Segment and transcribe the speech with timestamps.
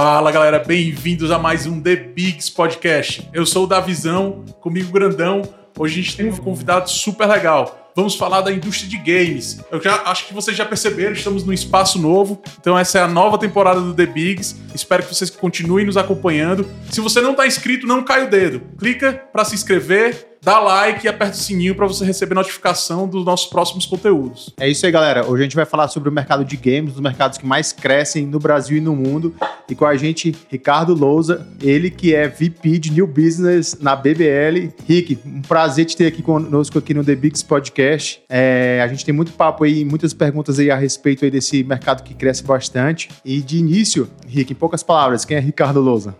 [0.00, 3.28] Fala galera, bem-vindos a mais um The Bigs Podcast.
[3.32, 5.42] Eu sou o Davizão, comigo Grandão.
[5.76, 7.90] Hoje a gente tem um convidado super legal.
[7.96, 9.58] Vamos falar da indústria de games.
[9.72, 12.40] Eu já acho que vocês já perceberam, estamos num espaço novo.
[12.60, 14.54] Então essa é a nova temporada do The Bigs.
[14.72, 16.64] Espero que vocês continuem nos acompanhando.
[16.92, 18.62] Se você não está inscrito, não cai o dedo.
[18.78, 23.24] Clica para se inscrever dá like e aperta o sininho para você receber notificação dos
[23.24, 24.52] nossos próximos conteúdos.
[24.58, 25.26] É isso aí, galera.
[25.26, 28.26] Hoje a gente vai falar sobre o mercado de games, dos mercados que mais crescem
[28.26, 29.34] no Brasil e no mundo.
[29.68, 34.72] E com a gente, Ricardo Louza, ele que é VP de New Business na BBL.
[34.86, 38.22] Rick, um prazer te ter aqui conosco aqui no The Bigs Podcast.
[38.28, 42.02] É, a gente tem muito papo aí, muitas perguntas aí a respeito aí desse mercado
[42.02, 43.08] que cresce bastante.
[43.24, 46.16] E de início, Rick, em poucas palavras, quem é Ricardo Louza?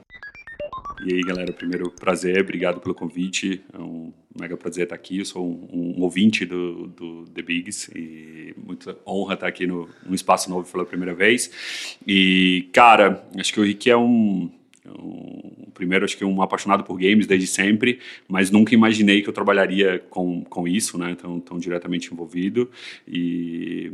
[1.09, 3.63] E aí, galera, primeiro prazer, obrigado pelo convite.
[3.73, 5.21] É um mega prazer estar aqui.
[5.21, 9.89] Eu sou um, um ouvinte do, do, The Bigs e muita honra estar aqui no,
[10.05, 11.97] num espaço novo pela primeira vez.
[12.07, 14.51] E, cara, acho que o Rick é um,
[14.87, 19.33] um, primeiro, acho que um apaixonado por games desde sempre, mas nunca imaginei que eu
[19.33, 21.17] trabalharia com, com isso, né?
[21.19, 22.71] Tão, tão diretamente envolvido.
[23.07, 23.91] E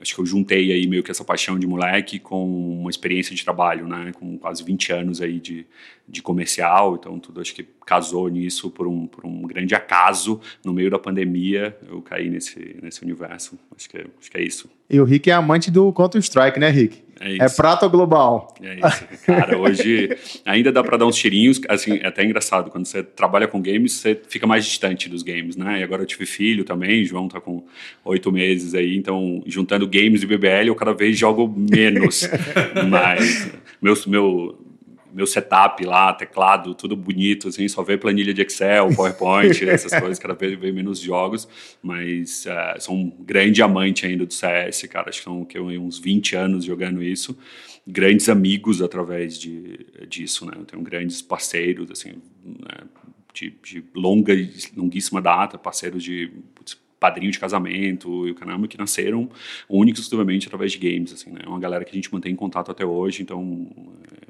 [0.00, 3.44] acho que eu juntei aí meio que essa paixão de moleque com uma experiência de
[3.44, 4.12] trabalho, né?
[4.14, 5.66] Com quase 20 anos aí de,
[6.08, 10.40] de comercial, então tudo acho que casou nisso por um, por um grande acaso.
[10.64, 13.58] No meio da pandemia, eu caí nesse, nesse universo.
[13.76, 14.68] Acho que, é, acho que é isso.
[14.88, 17.02] E o Rick é amante do Counter-Strike, né, Rick?
[17.20, 18.54] É, é prata global?
[18.60, 19.24] É isso.
[19.24, 21.60] Cara, hoje ainda dá para dar uns tirinhos.
[21.68, 22.70] Assim, é até engraçado.
[22.70, 25.80] Quando você trabalha com games, você fica mais distante dos games, né?
[25.80, 27.04] E agora eu tive filho também.
[27.04, 27.64] João tá com
[28.04, 28.96] oito meses aí.
[28.96, 32.28] Então, juntando games e BBL, eu cada vez jogo menos.
[32.88, 34.64] Mas meu, meu,
[35.12, 40.18] meu setup lá, teclado, tudo bonito, assim, só ver planilha de Excel, PowerPoint, essas coisas,
[40.18, 41.46] cada vez vem menos jogos,
[41.82, 45.98] mas uh, sou um grande amante ainda do CS, cara, acho que são que, uns
[45.98, 47.38] 20 anos jogando isso,
[47.86, 52.86] grandes amigos através de, disso, né, eu tenho grandes parceiros, assim, né,
[53.32, 54.32] de, de longa,
[54.76, 59.28] longuíssima data, parceiros de putz, padrinho de casamento e o caramba, que nasceram
[59.68, 61.40] únicos exclusivamente através de games, assim, né?
[61.44, 63.42] É uma galera que a gente mantém em contato até hoje, então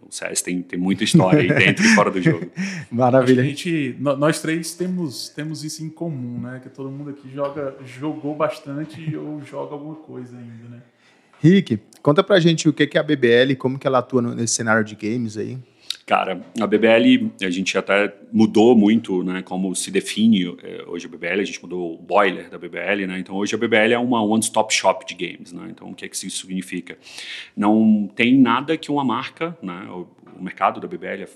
[0.03, 2.51] o CS tem, tem muita história aí dentro e fora do jogo.
[2.91, 3.43] Maravilha.
[3.43, 6.61] A gente, nós três temos, temos isso em comum, né?
[6.61, 10.83] Que todo mundo aqui joga, jogou bastante ou joga alguma coisa ainda, né?
[11.41, 14.83] Rick, conta pra gente o que é a BBL, como que ela atua nesse cenário
[14.83, 15.59] de games aí.
[16.07, 21.09] Cara, a BBL, a gente até mudou muito, né, como se define eh, hoje a
[21.09, 24.23] BBL, a gente mudou o boiler da BBL, né, então hoje a BBL é uma
[24.23, 26.99] one-stop shop de games, né, então o que é que isso significa?
[27.57, 30.07] Não tem nada que uma marca, né, o,
[30.39, 31.29] o mercado da BBL é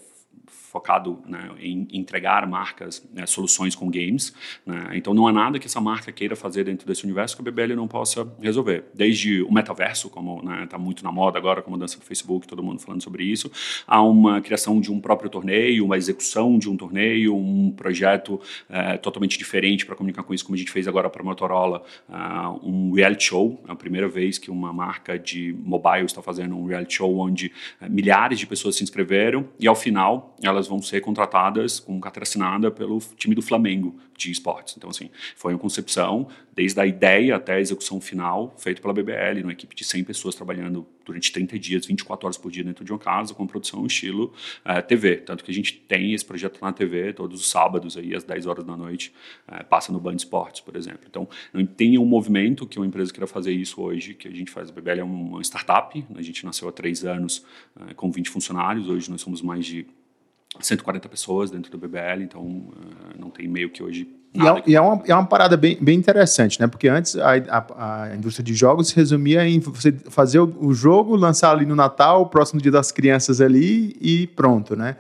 [0.70, 4.34] focado né, em entregar marcas, né, soluções com games.
[4.66, 4.90] Né?
[4.94, 7.74] Então não há nada que essa marca queira fazer dentro desse universo que a BBL
[7.74, 8.84] não possa resolver.
[8.94, 12.46] Desde o metaverso, como está né, muito na moda agora, como a dança do Facebook,
[12.46, 13.50] todo mundo falando sobre isso,
[13.86, 18.96] há uma criação de um próprio torneio, uma execução de um torneio, um projeto é,
[18.98, 22.68] totalmente diferente para comunicar com isso, como a gente fez agora para a Motorola, uh,
[22.68, 23.62] um reality show.
[23.66, 27.52] É a primeira vez que uma marca de mobile está fazendo um reality show onde
[27.80, 31.98] uh, milhares de pessoas se inscreveram e ao final ela elas vão ser contratadas com
[32.00, 34.74] carteira assinada pelo time do Flamengo de esportes.
[34.76, 39.42] Então, assim, foi uma concepção, desde a ideia até a execução final, feito pela BBL,
[39.44, 42.92] uma equipe de 100 pessoas trabalhando durante 30 dias, 24 horas por dia dentro de
[42.92, 44.32] uma casa, com produção estilo
[44.64, 45.16] eh, TV.
[45.18, 48.46] Tanto que a gente tem esse projeto na TV todos os sábados, aí, às 10
[48.46, 49.12] horas da noite,
[49.48, 51.00] uh, passa no Band Esportes, por exemplo.
[51.08, 54.50] Então, não tem um movimento que uma empresa queira fazer isso hoje, que a gente
[54.50, 54.68] faz.
[54.68, 57.46] A BBL é uma startup, a gente nasceu há três anos
[57.76, 59.86] uh, com 20 funcionários, hoje nós somos mais de
[60.60, 62.72] 140 pessoas dentro do BBL, então uh,
[63.18, 64.08] não tem meio que hoje.
[64.34, 66.66] E é, e é, uma, é uma parada bem, bem interessante, né?
[66.66, 70.74] Porque antes a, a, a, indústria de jogos se resumia em você fazer o, o,
[70.74, 74.96] jogo, lançar ali no Natal, próximo dia das crianças ali e pronto, né?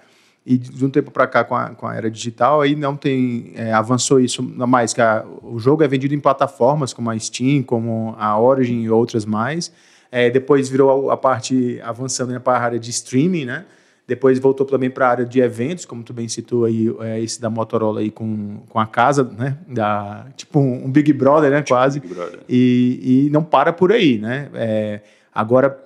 [0.46, 3.52] E de um tempo para cá, com a, com a era digital, aí não tem.
[3.54, 7.62] É, avançou isso mais, que a, o jogo é vendido em plataformas como a Steam,
[7.62, 9.70] como a Origin e outras mais.
[10.10, 13.66] É, depois virou a, a parte avançando para a área de streaming, né?
[14.08, 17.38] Depois voltou também para a área de eventos, como tu bem citou aí, é, esse
[17.38, 19.58] da Motorola aí com, com a casa, né?
[19.68, 21.58] Da, tipo um, um Big Brother, né?
[21.58, 22.00] Tipo quase.
[22.00, 22.40] Brother.
[22.48, 24.48] E, e não para por aí, né?
[24.54, 25.00] É,
[25.32, 25.78] agora,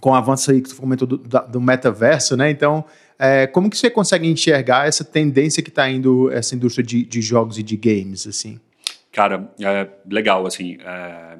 [0.00, 2.50] com o avanço aí que tu comentou do, do metaverso, né?
[2.50, 2.82] Então,
[3.18, 7.20] é, como que você consegue enxergar essa tendência que está indo essa indústria de, de,
[7.20, 8.58] jogos e de games, assim?
[9.12, 11.36] Cara, é legal, assim, é,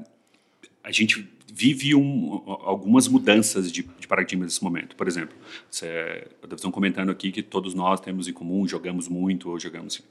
[0.84, 1.26] a gente
[1.61, 4.97] vive um, algumas mudanças de, de, paradigma nesse momento.
[4.97, 5.37] Por exemplo,
[5.71, 10.03] você, estão comentando aqui que todos nós temos em comum, jogamos muito ou jogamos.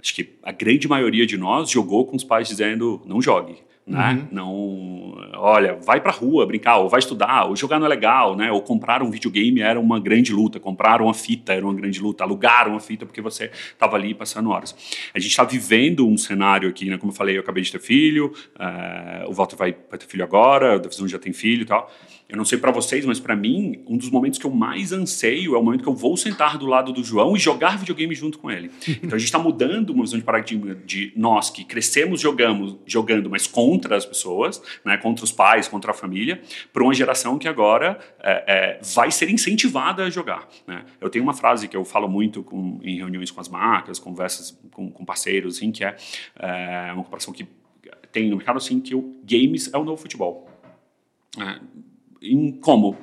[0.00, 4.14] Acho que a grande maioria de nós jogou com os pais dizendo não jogue né?
[4.14, 4.28] Uhum.
[4.32, 8.50] Não, olha, vai para rua brincar, ou vai estudar, ou jogar não é legal, né?
[8.50, 12.24] Ou comprar um videogame era uma grande luta, comprar uma fita era uma grande luta,
[12.24, 14.74] alugar uma fita porque você estava ali passando horas.
[15.14, 16.98] A gente está vivendo um cenário aqui, né?
[16.98, 20.24] Como eu falei, eu acabei de ter filho, uh, o Walter vai, vai ter filho
[20.24, 21.88] agora, o Davidson já tem filho e tal.
[22.28, 25.54] Eu não sei para vocês, mas para mim, um dos momentos que eu mais anseio
[25.54, 28.38] é o momento que eu vou sentar do lado do João e jogar videogame junto
[28.38, 28.70] com ele.
[29.06, 33.30] Então a gente está mudando uma visão de paradigma de nós que crescemos jogamos, jogando,
[33.30, 36.40] mas contra as pessoas, né, contra os pais, contra a família,
[36.72, 40.48] para uma geração que agora é, é, vai ser incentivada a jogar.
[40.66, 40.84] Né?
[41.00, 44.58] Eu tenho uma frase que eu falo muito com, em reuniões com as marcas, conversas
[44.72, 45.94] com, com parceiros, assim, que é,
[46.36, 47.46] é uma comparação que
[48.10, 50.48] tem no mercado assim que o games é o novo futebol.
[51.38, 51.60] É,
[52.22, 52.96] em como?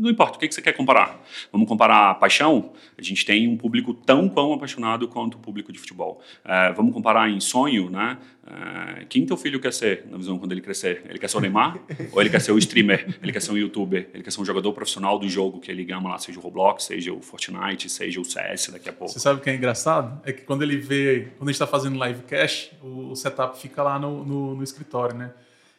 [0.00, 1.22] Não importa, o que você quer comparar?
[1.50, 2.72] Vamos comparar paixão?
[2.96, 6.22] A gente tem um público tão quão apaixonado quanto o público de futebol.
[6.44, 8.16] É, vamos comparar em sonho, né?
[8.46, 11.04] É, quem teu filho quer ser na visão quando ele crescer?
[11.08, 11.78] Ele quer ser o Neymar?
[12.10, 13.18] ou ele quer ser o streamer?
[13.22, 14.08] Ele quer ser um youtuber?
[14.14, 16.84] Ele quer ser um jogador profissional do jogo que ele gama lá, seja o Roblox,
[16.84, 19.12] seja o Fortnite, seja o CS daqui a pouco.
[19.12, 20.20] Você sabe o que é engraçado?
[20.24, 23.82] É que quando ele vê, quando a gente está fazendo live cash, o setup fica
[23.82, 25.32] lá no, no, no escritório, né?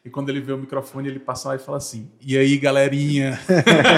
[0.05, 3.39] E quando ele vê o microfone, ele passa lá e fala assim: E aí, galerinha?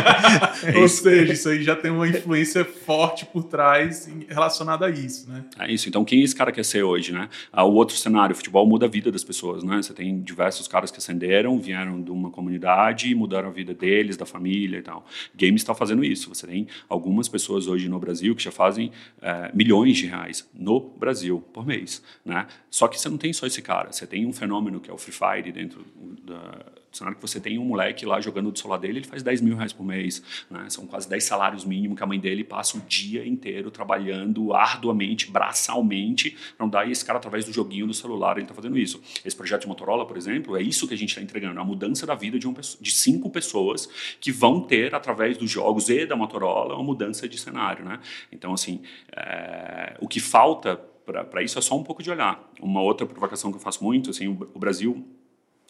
[0.79, 5.43] Ou seja, isso aí já tem uma influência forte por trás relacionada a isso, né?
[5.57, 5.89] É isso.
[5.89, 7.27] Então, quem esse cara quer ser hoje, né?
[7.51, 9.77] Ah, o outro cenário, o futebol muda a vida das pessoas, né?
[9.77, 14.15] Você tem diversos caras que ascenderam, vieram de uma comunidade e mudaram a vida deles,
[14.15, 15.07] da família e tal.
[15.33, 16.29] Games está fazendo isso.
[16.29, 18.91] Você tem algumas pessoas hoje no Brasil que já fazem
[19.23, 22.45] é, milhões de reais no Brasil por mês, né?
[22.69, 23.91] Só que você não tem só esse cara.
[23.91, 25.83] Você tem um fenômeno que é o Free Fire dentro
[26.23, 26.65] da,
[26.97, 29.55] cenário que você tem um moleque lá jogando do celular dele, ele faz 10 mil
[29.55, 30.23] reais por mês.
[30.49, 30.65] Né?
[30.69, 35.29] São quase 10 salários mínimos que a mãe dele passa o dia inteiro trabalhando arduamente,
[35.29, 39.01] braçalmente, para dar esse cara através do joguinho do celular, ele está fazendo isso.
[39.23, 42.05] Esse projeto de Motorola, por exemplo, é isso que a gente está entregando, a mudança
[42.05, 43.89] da vida de, um, de cinco pessoas
[44.19, 47.83] que vão ter, através dos jogos e da Motorola, uma mudança de cenário.
[47.85, 47.99] Né?
[48.31, 48.81] Então, assim,
[49.11, 50.75] é, o que falta
[51.05, 52.51] para isso é só um pouco de olhar.
[52.59, 55.05] Uma outra provocação que eu faço muito, assim, o, o Brasil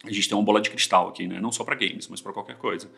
[0.06, 1.40] a gente tem uma bola de cristal aqui, né?
[1.40, 2.90] Não só para games, mas para qualquer coisa.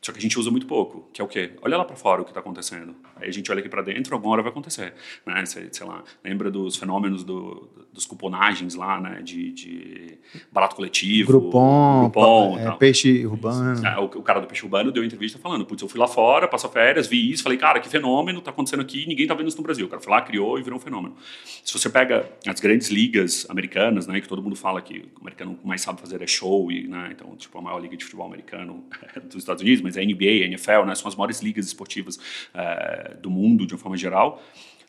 [0.00, 1.52] Só que a gente usa muito pouco, que é o quê?
[1.60, 2.94] Olha lá para fora o que está acontecendo.
[3.16, 4.94] Aí a gente olha aqui para dentro, alguma hora vai acontecer.
[5.26, 5.44] Né?
[5.44, 9.20] Sei, sei lá, lembra dos fenômenos do, dos cuponagens lá, né?
[9.22, 10.18] De, de
[10.52, 11.32] barato coletivo.
[11.32, 13.84] Groupon, Groupon é, peixe urbano.
[13.84, 16.46] É, o, o, cara do peixe urbano deu entrevista falando, putz, eu fui lá fora,
[16.46, 19.56] passou férias, vi isso, falei, cara, que fenômeno está acontecendo aqui, ninguém está vendo isso
[19.56, 19.86] no Brasil.
[19.86, 21.16] O cara foi lá, criou e virou um fenômeno.
[21.64, 24.20] Se você pega as grandes ligas americanas, né?
[24.20, 27.10] Que todo mundo fala que o americano mais sabe fazer é show, e, né?
[27.12, 28.84] Então, tipo, a maior liga de futebol americano
[29.24, 33.18] dos Estados Unidos, mas a NBA, a NFL, né, são as maiores ligas esportivas uh,
[33.22, 34.42] do mundo de uma forma geral.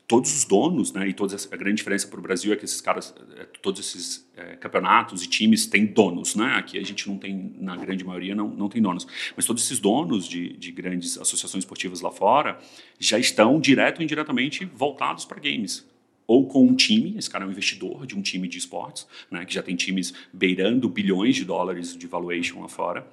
[0.06, 2.82] Todos os donos, né, e toda a grande diferença para o Brasil é que esses
[2.82, 6.56] caras, eh, todos esses é, campeonatos e times têm donos, né?
[6.56, 9.06] Aqui a gente não tem, na grande maioria, não, não tem donos.
[9.36, 12.58] Mas todos esses donos de, de grandes associações esportivas lá fora
[12.98, 15.88] já estão direto ou indiretamente voltados para games
[16.30, 19.44] ou com um time, esse cara é um investidor de um time de esportes, né,
[19.46, 23.08] que já tem times beirando bilhões de dólares de valuation lá fora,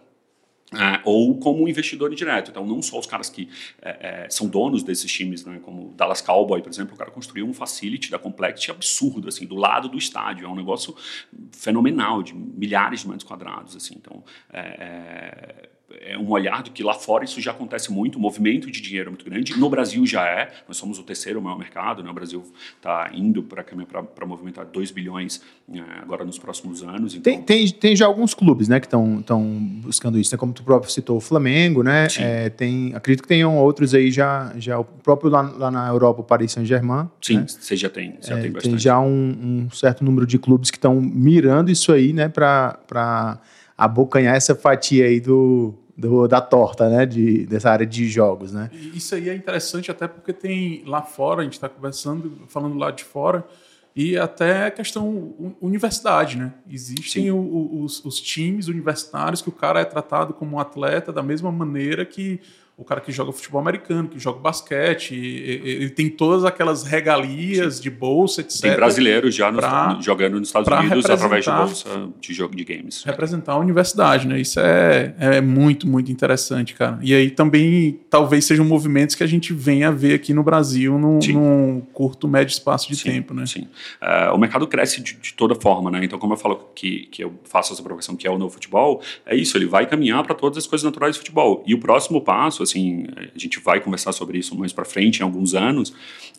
[0.73, 2.51] é, ou como investidor indireto.
[2.51, 3.49] Então, não só os caras que
[3.81, 7.47] é, é, são donos desses times, né, como Dallas Cowboy, por exemplo, o cara construiu
[7.47, 10.47] um facility da Complexity absurdo, assim, do lado do estádio.
[10.47, 10.97] É um negócio
[11.53, 13.77] fenomenal, de milhares de metros quadrados.
[13.77, 13.95] Assim.
[13.97, 15.69] Então, é,
[16.01, 19.09] é um olhar do que lá fora isso já acontece muito, o movimento de dinheiro
[19.09, 19.57] é muito grande.
[19.59, 22.11] No Brasil já é, nós somos o terceiro maior mercado, né?
[22.11, 22.43] o Brasil
[22.77, 25.41] está indo para movimentar 2 bilhões
[25.73, 27.15] é, agora nos próximos anos.
[27.15, 27.33] Então...
[27.33, 29.23] Tem, tem, tem, já alguns clubes né, que estão
[29.83, 30.39] buscando isso, né?
[30.39, 32.09] como tu próprio citou, o Flamengo, né?
[32.19, 36.21] É, tem, acredito que tenham outros aí já, já o próprio lá, lá na Europa,
[36.21, 37.09] o Paris Saint-Germain.
[37.23, 37.47] Sim, né?
[37.47, 38.73] você já tem, já é, tem bastante.
[38.73, 43.39] Tem já um, um certo número de clubes que estão mirando isso aí né, para
[43.77, 47.07] abocanhar essa fatia aí do do, da torta, né?
[47.07, 48.71] De, dessa área de jogos, né?
[48.95, 52.91] Isso aí é interessante até porque tem lá fora, a gente está conversando, falando lá
[52.91, 53.47] de fora,
[53.95, 56.53] e até questão universidade, né?
[56.71, 61.23] Existem o, os, os, times universitários que o cara é tratado como um atleta da
[61.23, 62.39] mesma maneira que
[62.79, 67.83] o cara que joga futebol americano, que joga basquete, ele tem todas aquelas regalias Sim.
[67.83, 68.61] de bolsa, etc.
[68.61, 71.89] Tem brasileiros já pra, jogando nos Estados Unidos através de bolsa
[72.21, 73.03] de jogo de games.
[73.03, 74.39] Representar a universidade, né?
[74.39, 76.99] Isso é, é muito, muito interessante, cara.
[77.01, 80.99] E aí também talvez sejam movimentos que a gente venha a ver aqui no Brasil
[80.99, 83.47] num, num curto, médio espaço de sim, tempo, né?
[83.47, 83.69] Sim.
[84.03, 86.05] Uh, o mercado cresce de, de, toda forma, né?
[86.05, 89.01] Então, como eu falo que, que eu faço essa provocação que é o novo futebol,
[89.25, 91.65] é isso, ele vai caminhar para todas as coisas naturais do futebol.
[91.67, 95.23] E o próximo passo, assim, a gente vai conversar sobre isso mais para frente, em
[95.23, 95.93] alguns anos,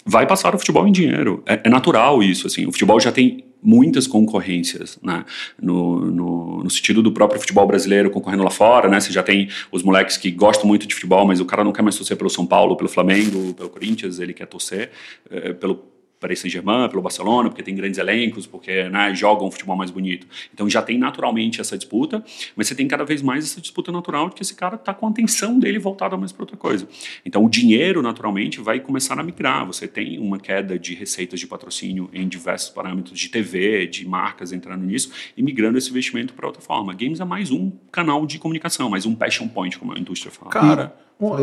[0.05, 1.43] vai passar o futebol em dinheiro.
[1.46, 2.65] É, é, natural isso, assim.
[2.65, 5.25] O futebol já tem muitas concorrências, né?
[5.62, 9.00] No, no, no, sentido do próprio futebol brasileiro concorrendo lá fora, né?
[9.00, 11.81] Você já tem os moleques que gostam muito de futebol, mas o cara não quer
[11.81, 14.91] mais torcer pelo São Paulo, pelo Flamengo, pelo Corinthians, ele quer torcer
[15.29, 19.76] é, pelo Paris Saint-Germain, pelo Barcelona, porque tem grandes elencos, porque né, jogam um futebol
[19.76, 20.28] mais bonito.
[20.54, 22.24] Então já tem naturalmente essa disputa,
[22.56, 25.08] mas você tem cada vez mais essa disputa natural de que esse cara está com
[25.08, 26.88] a atenção dele voltada mais para outra coisa.
[27.26, 29.66] Então o dinheiro naturalmente vai começar a migrar.
[29.66, 34.52] Você tem uma queda de receitas de patrocínio em diversos parâmetros de TV, de marcas
[34.52, 36.94] entrando nisso e migrando esse investimento para outra forma.
[36.94, 40.52] Games é mais um canal de comunicação, mais um passion point, como a indústria fala.
[40.52, 41.38] Cara, uma,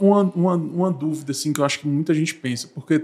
[0.00, 3.02] uma, uma, uma dúvida assim que eu acho que muita gente pensa, porque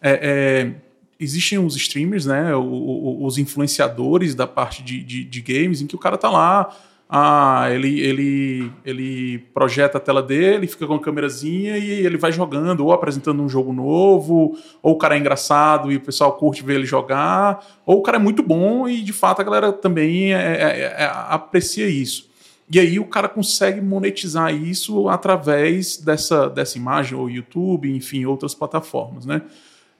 [0.00, 0.72] é, é,
[1.18, 5.98] existem os streamers, né, os influenciadores da parte de, de, de, games, em que o
[5.98, 6.74] cara tá lá,
[7.10, 12.30] ah, ele, ele, ele projeta a tela dele, fica com a câmerazinha e ele vai
[12.30, 16.62] jogando, ou apresentando um jogo novo, ou o cara é engraçado e o pessoal curte
[16.62, 20.34] ver ele jogar, ou o cara é muito bom e de fato a galera também
[20.34, 22.28] é, é, é, aprecia isso.
[22.70, 28.54] E aí o cara consegue monetizar isso através dessa, dessa imagem, ou YouTube, enfim, outras
[28.54, 29.40] plataformas, né?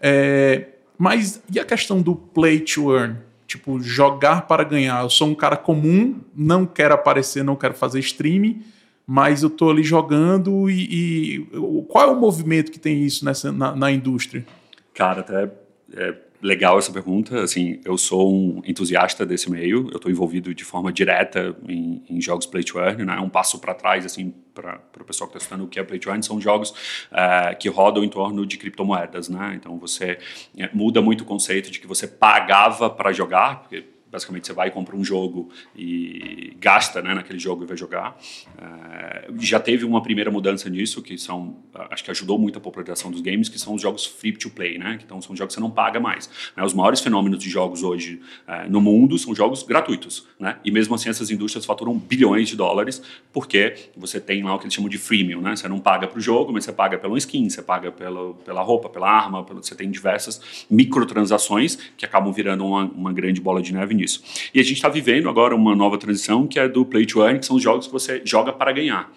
[0.01, 3.17] É, mas e a questão do play to earn?
[3.47, 5.03] Tipo, jogar para ganhar.
[5.03, 8.63] Eu sou um cara comum, não quero aparecer, não quero fazer streaming,
[9.07, 11.47] mas eu tô ali jogando e, e
[11.89, 14.45] qual é o movimento que tem isso nessa, na, na indústria?
[14.93, 15.51] Cara, até
[15.95, 17.43] é, legal essa pergunta.
[17.43, 19.89] Assim, eu sou um entusiasta desse meio.
[19.91, 23.19] Eu estou envolvido de forma direta em, em, jogos play to earn, né?
[23.19, 25.99] Um passo para trás, assim, para o pessoal que está estudando o que é play
[25.99, 29.55] to earn, são jogos uh, que rodam em torno de criptomoedas, né?
[29.55, 30.19] Então você
[30.57, 34.69] é, muda muito o conceito de que você pagava para jogar, porque basicamente você vai
[34.69, 38.19] e compra um jogo e gasta né, naquele jogo e vai jogar.
[38.57, 41.57] Uh, já teve uma primeira mudança nisso, que são,
[41.91, 44.79] acho que ajudou muito a popularização dos games, que são os jogos free to play,
[44.79, 44.99] né?
[45.05, 46.29] Então são jogos que você não paga mais.
[46.57, 46.65] Né?
[46.65, 50.59] Os maiores fenômenos de jogos hoje uh, no mundo são jogos gratuitos, né?
[50.65, 54.65] E mesmo assim essas indústrias faturam bilhões de dólares porque você tem lá o que
[54.65, 55.55] eles chamam de freemium, né?
[55.55, 58.63] Você não paga para o jogo, mas você paga pela skin, você paga pela, pela
[58.63, 63.61] roupa, pela arma, pelo, você tem diversas microtransações que acabam virando uma, uma grande bola
[63.61, 64.23] de neve nisso.
[64.55, 67.39] E a gente está vivendo agora uma nova transição que é do play to earn,
[67.39, 69.13] que são os jogos que você joga para ganhar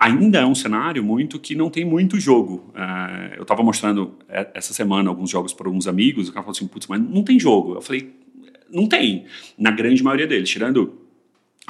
[0.00, 2.72] ainda é um cenário muito que não tem muito jogo.
[2.74, 6.56] Uh, eu estava mostrando é, essa semana alguns jogos para alguns amigos, o cara falou
[6.56, 7.74] assim, putz, mas não tem jogo.
[7.74, 8.10] Eu falei,
[8.70, 9.26] não tem,
[9.58, 10.99] na grande maioria deles, tirando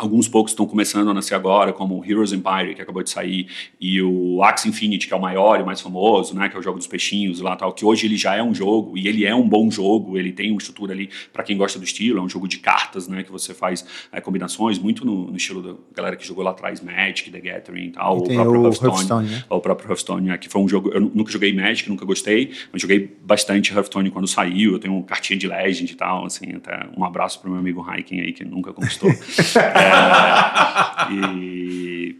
[0.00, 3.46] Alguns poucos estão começando a nascer agora, como Heroes Empire, que acabou de sair,
[3.78, 6.62] e o Axie Infinity, que é o maior e mais famoso, né, que é o
[6.62, 9.34] jogo dos peixinhos lá tal, que hoje ele já é um jogo, e ele é
[9.34, 12.28] um bom jogo, ele tem uma estrutura ali para quem gosta do estilo, é um
[12.30, 16.16] jogo de cartas, né, que você faz é, combinações, muito no, no, estilo da galera
[16.16, 19.28] que jogou lá atrás, Magic, The Gathering e tal, e o próprio o Hearthstone, Hearthstone
[19.28, 19.44] né?
[19.50, 22.80] o próprio Hearthstone, né, que foi um jogo, eu nunca joguei Magic, nunca gostei, mas
[22.80, 26.86] joguei bastante Hearthstone quando saiu, eu tenho uma cartinha de Legend e tal, assim, até
[26.96, 29.10] um abraço pro meu amigo Hiking aí, que nunca conquistou.
[29.10, 29.89] é,
[31.10, 32.16] e,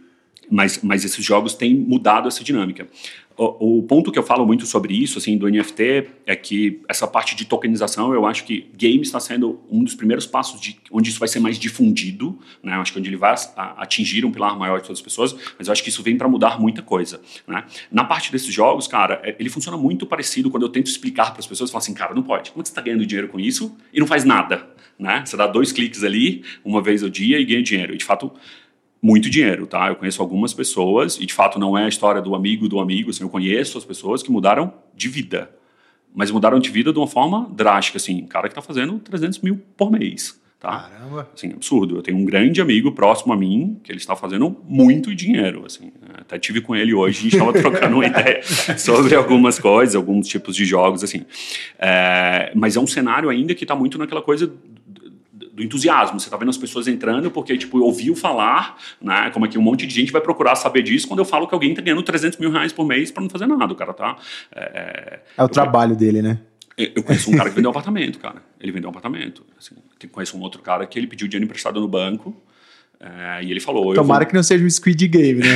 [0.49, 2.87] mas, mas esses jogos têm mudado essa dinâmica.
[3.37, 7.07] O, o, ponto que eu falo muito sobre isso, assim, do NFT, é que essa
[7.07, 11.09] parte de tokenização, eu acho que game está sendo um dos primeiros passos de onde
[11.09, 12.75] isso vai ser mais difundido, né?
[12.75, 13.33] Eu acho que onde ele vai
[13.77, 16.27] atingir um pilar maior de todas as pessoas, mas eu acho que isso vem para
[16.27, 17.63] mudar muita coisa, né?
[17.89, 21.39] Na parte desses jogos, cara, é, ele funciona muito parecido quando eu tento explicar para
[21.39, 22.51] as pessoas, eu falo assim, cara, não pode.
[22.51, 24.69] Como é que você está ganhando dinheiro com isso e não faz nada,
[25.01, 25.23] né?
[25.25, 27.93] Você dá dois cliques ali, uma vez ao dia e ganha dinheiro.
[27.93, 28.31] E de fato,
[29.01, 29.87] muito dinheiro, tá?
[29.87, 33.09] Eu conheço algumas pessoas, e de fato não é a história do amigo do amigo,
[33.09, 35.49] assim, eu conheço as pessoas que mudaram de vida.
[36.13, 39.59] Mas mudaram de vida de uma forma drástica, assim, cara que está fazendo 300 mil
[39.75, 40.89] por mês, tá?
[40.91, 41.27] Caramba!
[41.33, 41.95] Assim, absurdo.
[41.95, 45.91] Eu tenho um grande amigo próximo a mim que ele está fazendo muito dinheiro, assim.
[46.19, 48.43] Até tive com ele hoje, a gente estava trocando uma ideia
[48.77, 51.25] sobre algumas coisas, alguns tipos de jogos, assim.
[51.79, 54.53] É, mas é um cenário ainda que está muito naquela coisa
[55.53, 56.19] do entusiasmo.
[56.19, 59.29] Você está vendo as pessoas entrando porque, tipo, ouviu falar, né?
[59.31, 61.53] Como é que um monte de gente vai procurar saber disso quando eu falo que
[61.53, 63.73] alguém está ganhando 300 mil reais por mês para não fazer nada.
[63.73, 64.17] O cara tá.
[64.53, 66.39] É, é, é o trabalho dele, né?
[66.77, 68.41] Eu conheço um cara que vendeu um apartamento, cara.
[68.59, 69.45] Ele vendeu um apartamento.
[69.59, 69.75] Assim,
[70.11, 72.35] conheço um outro cara que ele pediu dinheiro emprestado no banco
[73.03, 73.95] É, e ele falou.
[73.95, 74.29] Tomara vou...
[74.29, 75.47] que não seja um Squid Game, né?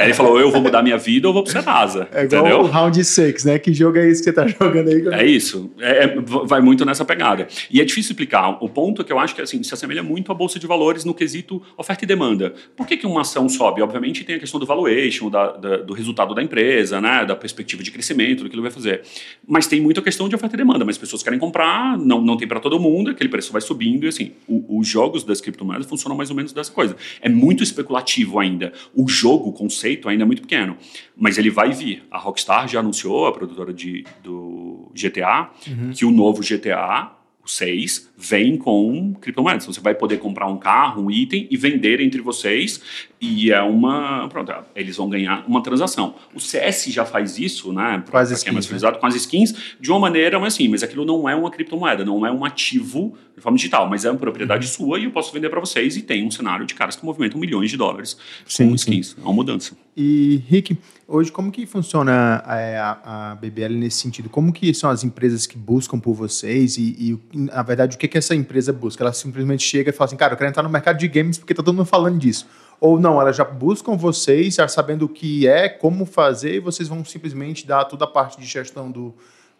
[0.00, 2.08] é, ele falou: eu vou mudar minha vida ou vou pro Serasa.
[2.12, 2.60] É igual entendeu?
[2.62, 3.58] o Round 6, né?
[3.60, 5.06] Que jogo é esse que você tá jogando aí?
[5.12, 5.70] É isso.
[5.78, 7.46] É, é vai muito nessa pegada.
[7.70, 8.58] E é difícil explicar.
[8.60, 11.04] O ponto é que eu acho que assim, se assemelha muito à Bolsa de Valores
[11.04, 12.52] no quesito oferta e demanda.
[12.76, 13.80] Por que, que uma ação sobe?
[13.80, 17.24] Obviamente tem a questão do valuation, da, da, do resultado da empresa, né?
[17.24, 19.02] da perspectiva de crescimento, do que ele vai fazer.
[19.46, 20.84] Mas tem muita questão de oferta e demanda.
[20.84, 24.04] Mas pessoas querem comprar, não, não tem para todo mundo, aquele preço vai subindo.
[24.04, 27.62] E assim, o, os jogos das criptomoedas funcionam mais ou menos dessa coisa é muito
[27.62, 28.72] especulativo ainda.
[28.94, 30.76] O jogo, o conceito ainda é muito pequeno,
[31.16, 32.04] mas ele vai vir.
[32.10, 35.92] A Rockstar já anunciou, a produtora de, do GTA, uhum.
[35.92, 37.10] que o novo GTA
[37.44, 39.64] o 6 vem com criptomoedas.
[39.64, 42.80] Então, você vai poder comprar um carro, um item e vender entre vocês
[43.20, 44.28] e é uma.
[44.28, 46.14] Pronto, eles vão ganhar uma transação.
[46.34, 48.02] O CS já faz isso, né?
[48.10, 48.70] Com as skins.
[48.70, 48.92] É né?
[48.92, 52.26] com as skins, de uma maneira, mas assim, mas aquilo não é uma criptomoeda, não
[52.26, 54.72] é um ativo de forma digital, mas é uma propriedade uhum.
[54.72, 57.40] sua e eu posso vender para vocês e tem um cenário de caras que movimentam
[57.40, 59.08] milhões de dólares sim, com skins.
[59.08, 59.16] Sim.
[59.20, 59.76] É uma mudança.
[59.96, 64.28] E, Rick, hoje como que funciona é, a, a, BBL nesse sentido?
[64.28, 68.08] Como que são as empresas que buscam por vocês e, e na verdade, o que,
[68.08, 69.02] que essa empresa busca?
[69.02, 71.54] Ela simplesmente chega e fala assim, cara, eu quero entrar no mercado de games porque
[71.54, 72.46] tá todo mundo falando disso
[72.80, 76.88] ou não, elas já buscam vocês, já sabendo o que é, como fazer, e vocês
[76.88, 79.14] vão simplesmente dar toda a parte de gestão do,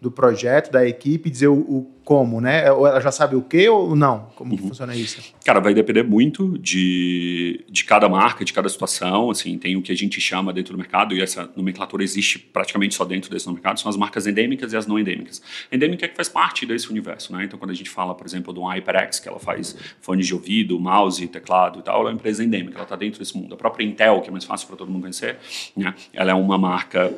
[0.05, 2.71] do projeto, da equipe, dizer o, o como, né?
[2.71, 4.29] Ou ela já sabe o que ou não?
[4.37, 4.59] Como uhum.
[4.59, 5.33] funciona isso?
[5.43, 9.31] Cara, vai depender muito de, de cada marca, de cada situação.
[9.31, 12.95] Assim, tem o que a gente chama dentro do mercado, e essa nomenclatura existe praticamente
[12.95, 15.41] só dentro desse mercado, são as marcas endêmicas e as não endêmicas.
[15.73, 17.45] Endêmica é que faz parte desse universo, né?
[17.45, 20.79] Então, quando a gente fala, por exemplo, do HyperX, que ela faz fones de ouvido,
[20.79, 23.55] mouse, teclado e tal, ela é uma empresa endêmica, ela está dentro desse mundo.
[23.55, 25.39] A própria Intel, que é mais fácil para todo mundo conhecer,
[25.75, 25.95] né?
[26.13, 27.11] ela é uma marca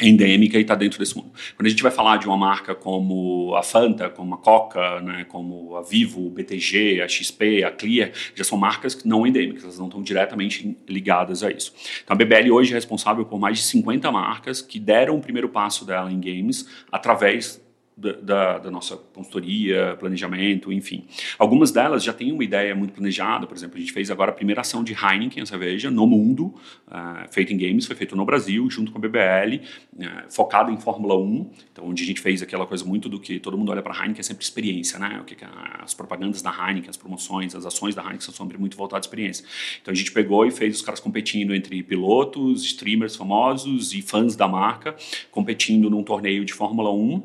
[0.00, 1.32] endêmica e está dentro desse mundo.
[1.56, 5.24] Quando a gente vai falar de uma marca como a Fanta, como a Coca, né,
[5.28, 9.78] como a Vivo, o BTG, a XP, a Clear, já são marcas não endêmicas, elas
[9.78, 11.72] não estão diretamente ligadas a isso.
[12.02, 15.48] Então a BBL hoje é responsável por mais de 50 marcas que deram o primeiro
[15.48, 17.60] passo dela em games através
[17.96, 21.04] da, da, nossa consultoria, planejamento, enfim.
[21.38, 24.34] Algumas delas já têm uma ideia muito planejada, por exemplo, a gente fez agora a
[24.34, 26.54] primeira ação de Heineken, a cerveja, no mundo,
[26.88, 30.78] uh, em games, foi feito no Brasil, junto com a BBL, uh, eh, focado em
[30.78, 33.82] Fórmula 1, então onde a gente fez aquela coisa muito do que todo mundo olha
[33.82, 35.18] para Heineken é sempre experiência, né?
[35.20, 35.44] O que, que
[35.80, 39.08] as propagandas da Heineken, as promoções, as ações da Heineken são sempre muito voltadas à
[39.08, 39.44] experiência.
[39.80, 44.34] Então a gente pegou e fez os caras competindo entre pilotos, streamers famosos e fãs
[44.34, 44.94] da marca,
[45.30, 47.22] competindo num torneio de Fórmula 1, uh,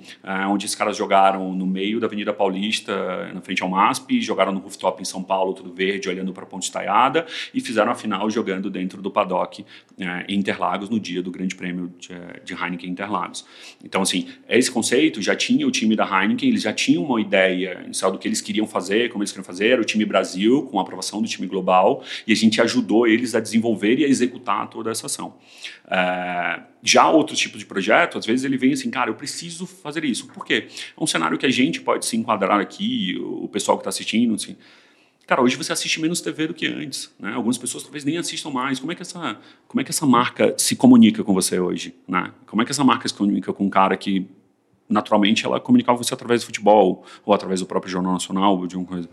[0.58, 4.60] onde esses caras jogaram no meio da Avenida Paulista, na frente ao MASP, jogaram no
[4.60, 8.30] rooftop em São Paulo, tudo verde, olhando para a Ponte Estaiada, e fizeram a final
[8.30, 9.63] jogando dentro do paddock
[10.00, 12.10] é, em Interlagos, no dia do Grande Prêmio de,
[12.43, 13.46] de Heineken Interlagos.
[13.84, 17.84] Então, assim, esse conceito já tinha o time da Heineken, eles já tinham uma ideia
[17.86, 20.80] inicial do que eles queriam fazer, como eles queriam fazer, era o time Brasil, com
[20.80, 24.67] a aprovação do time global, e a gente ajudou eles a desenvolver e a executar
[24.70, 25.36] toda essa ação.
[25.89, 30.06] É, já outros tipos de projeto, às vezes ele vem assim, cara, eu preciso fazer
[30.06, 30.28] isso.
[30.28, 30.67] Por quê?
[30.97, 34.36] É um cenário que a gente pode se enquadrar aqui, o pessoal que está assistindo,
[34.36, 34.55] assim,
[35.27, 37.33] cara, hoje você assiste menos TV do que antes, né?
[37.33, 38.79] Algumas pessoas talvez nem assistam mais.
[38.79, 42.31] Como é que essa, como é que essa marca se comunica com você hoje, né?
[42.45, 44.25] Como é que essa marca se comunica com um cara que
[44.89, 48.65] naturalmente ela comunicava com você através do futebol ou através do próprio jornal nacional ou
[48.65, 49.10] de alguma coisa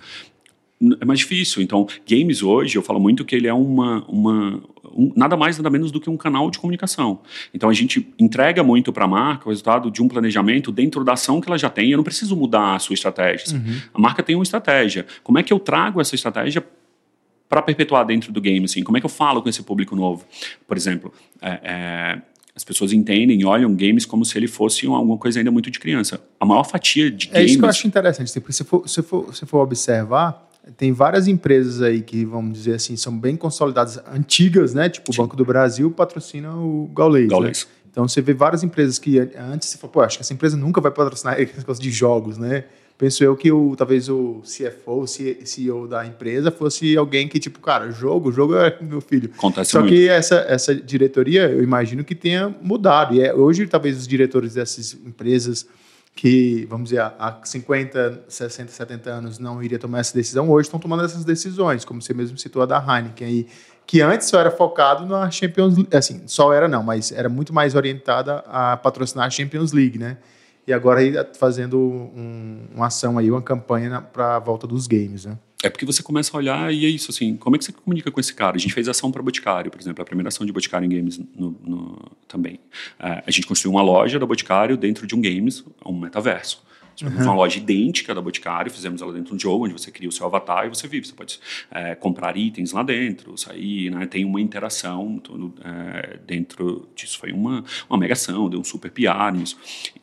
[1.01, 1.62] é mais difícil.
[1.62, 4.62] Então, games hoje, eu falo muito que ele é uma, uma
[4.94, 7.20] um, nada mais, nada menos do que um canal de comunicação.
[7.53, 11.14] Então, a gente entrega muito para a marca o resultado de um planejamento dentro da
[11.14, 11.90] ação que ela já tem.
[11.90, 13.57] Eu não preciso mudar a sua estratégia.
[13.57, 13.81] Uhum.
[13.94, 15.07] A marca tem uma estratégia.
[15.23, 16.64] Como é que eu trago essa estratégia
[17.49, 18.64] para perpetuar dentro do game?
[18.64, 18.83] Assim?
[18.83, 20.25] Como é que eu falo com esse público novo?
[20.66, 22.23] Por exemplo, é, é,
[22.55, 26.23] as pessoas entendem, olham games como se ele fosse alguma coisa ainda muito de criança.
[26.38, 27.42] A maior fatia de games...
[27.42, 28.33] É isso que eu acho interessante.
[28.40, 32.74] Porque se for, se for, se for observar, tem várias empresas aí que, vamos dizer
[32.74, 34.88] assim, são bem consolidadas, antigas, né?
[34.88, 35.20] Tipo Sim.
[35.20, 37.29] o Banco do Brasil patrocina o Gaulês.
[37.29, 37.64] Gaulês.
[37.64, 37.74] Né?
[37.90, 40.81] Então você vê várias empresas que antes você fala, pô, acho que essa empresa nunca
[40.81, 42.64] vai patrocinar esse negócio de jogos, né?
[42.96, 47.59] Penso eu que o, talvez o CFO, o CEO da empresa fosse alguém que, tipo,
[47.59, 49.31] cara, jogo, jogo é meu filho.
[49.37, 49.92] Acontece Só muito.
[49.92, 53.14] que essa, essa diretoria, eu imagino que tenha mudado.
[53.14, 55.66] E é, hoje, talvez, os diretores dessas empresas
[56.14, 60.79] que, vamos dizer, há 50, 60, 70 anos não iria tomar essa decisão, hoje estão
[60.79, 63.46] tomando essas decisões, como você mesmo citou a da Heineken aí,
[63.87, 67.53] que antes só era focado na Champions League, assim, só era não, mas era muito
[67.53, 70.18] mais orientada a patrocinar a Champions League, né?
[70.66, 75.27] E agora aí fazendo um, uma ação aí, uma campanha para a volta dos games,
[75.27, 75.37] né?
[75.64, 78.11] É porque você começa a olhar e é isso, assim, como é que você comunica
[78.11, 78.55] com esse cara?
[78.55, 81.18] A gente fez ação para Boticário, por exemplo, a primeira ação de Boticário em games
[81.35, 82.61] no, no, também.
[83.00, 86.62] É, a gente construiu uma loja da Boticário dentro de um games, um metaverso.
[87.03, 87.23] Nós uhum.
[87.23, 90.13] uma loja idêntica da Boticário, fizemos ela dentro de um jogo, onde você cria o
[90.13, 91.07] seu avatar e você vive.
[91.07, 94.07] Você pode é, comprar itens lá dentro, sair, né?
[94.07, 97.19] tem uma interação tudo, é, dentro disso.
[97.19, 99.57] Foi uma, uma mega ação, deu um super PR nisso.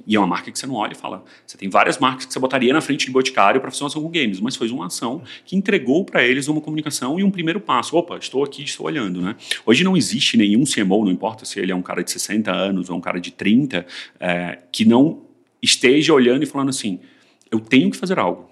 [0.05, 1.23] E é uma marca que você não olha e fala.
[1.45, 4.01] Você tem várias marcas que você botaria na frente de Boticário para fazer uma ação
[4.01, 7.59] com games, mas foi uma ação que entregou para eles uma comunicação e um primeiro
[7.59, 7.95] passo.
[7.95, 9.21] Opa, estou aqui, estou olhando.
[9.21, 9.35] Né?
[9.65, 12.89] Hoje não existe nenhum CMO, não importa se ele é um cara de 60 anos
[12.89, 13.85] ou um cara de 30,
[14.19, 15.30] é, que não
[15.61, 16.99] esteja olhando e falando assim:
[17.51, 18.49] eu tenho que fazer algo.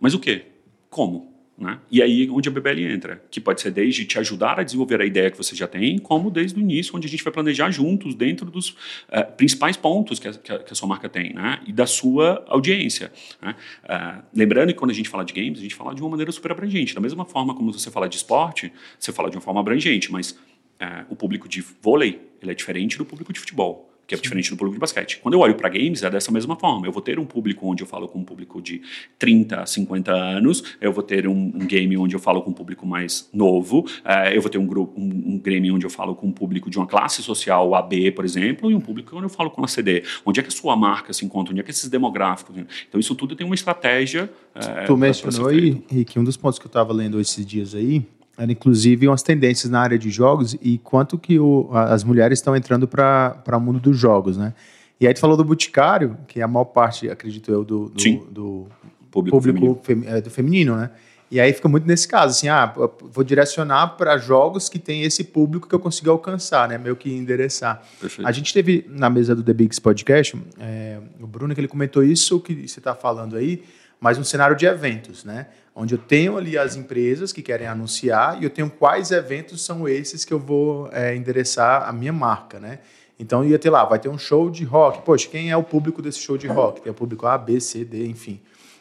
[0.00, 0.46] Mas o quê?
[0.90, 1.34] Como?
[1.56, 1.78] Né?
[1.88, 5.04] E aí onde a BBL entra, que pode ser desde te ajudar a desenvolver a
[5.04, 8.12] ideia que você já tem, como desde o início, onde a gente vai planejar juntos
[8.14, 11.60] dentro dos uh, principais pontos que a, que, a, sua marca tem, né?
[11.64, 13.12] e da sua audiência.
[13.40, 13.54] Né?
[13.84, 16.32] Uh, lembrando que quando a gente fala de games, a gente fala de uma maneira
[16.32, 16.92] super abrangente.
[16.92, 20.32] Da mesma forma como você fala de esporte, você fala de uma forma abrangente, mas
[20.32, 24.50] uh, o público de vôlei ele é diferente do público de futebol que é diferente
[24.50, 25.18] do público de basquete.
[25.22, 26.86] Quando eu olho para games, é dessa mesma forma.
[26.86, 28.82] Eu vou ter um público onde eu falo com um público de
[29.18, 32.86] 30, 50 anos, eu vou ter um, um game onde eu falo com um público
[32.86, 36.26] mais novo, uh, eu vou ter um, grupo, um, um, game onde eu falo com
[36.26, 39.50] um público de uma classe social AB, por exemplo, e um público onde eu falo
[39.50, 40.02] com a CD.
[40.24, 41.52] Onde é que a sua marca se encontra?
[41.52, 42.56] Onde é que esses demográficos?
[42.88, 44.30] Então, isso tudo tem uma estratégia.
[44.54, 48.06] Uh, tu mencionou aí, que um dos pontos que eu estava lendo esses dias aí,
[48.38, 52.88] inclusive umas tendências na área de jogos e quanto que o, as mulheres estão entrando
[52.88, 54.52] para o mundo dos jogos, né?
[55.00, 58.26] E aí tu falou do Boticário, que é a maior parte, acredito eu, do, do,
[58.30, 58.66] do
[59.10, 60.22] público, público feminino.
[60.22, 60.90] do feminino, né?
[61.30, 62.72] E aí fica muito nesse caso, assim, ah,
[63.10, 66.78] vou direcionar para jogos que tem esse público que eu consigo alcançar, né?
[66.78, 67.82] Meio que endereçar.
[68.00, 68.28] Perfeito.
[68.28, 72.04] A gente teve na mesa do The Bigs Podcast, é, o Bruno que ele comentou
[72.04, 73.64] isso que você está falando aí,
[73.98, 75.46] mas um cenário de eventos, né?
[75.74, 79.88] Onde eu tenho ali as empresas que querem anunciar e eu tenho quais eventos são
[79.88, 82.78] esses que eu vou é, endereçar a minha marca, né?
[83.18, 85.02] Então ia ter lá, vai ter um show de rock.
[85.02, 86.80] Poxa, quem é o público desse show de rock?
[86.80, 88.40] Tem o público A, B, C, D, enfim.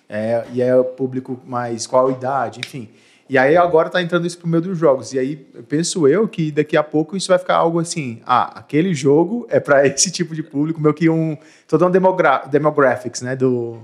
[0.10, 2.90] É, e é o público mais qual idade, enfim.
[3.30, 5.14] E aí agora está entrando isso para o meio dos jogos.
[5.14, 5.36] E aí
[5.68, 9.60] penso eu que daqui a pouco isso vai ficar algo assim: ah, aquele jogo é
[9.60, 11.38] para esse tipo de público, meio que um.
[11.68, 13.36] Todo um demogra demographics, né?
[13.36, 13.80] Do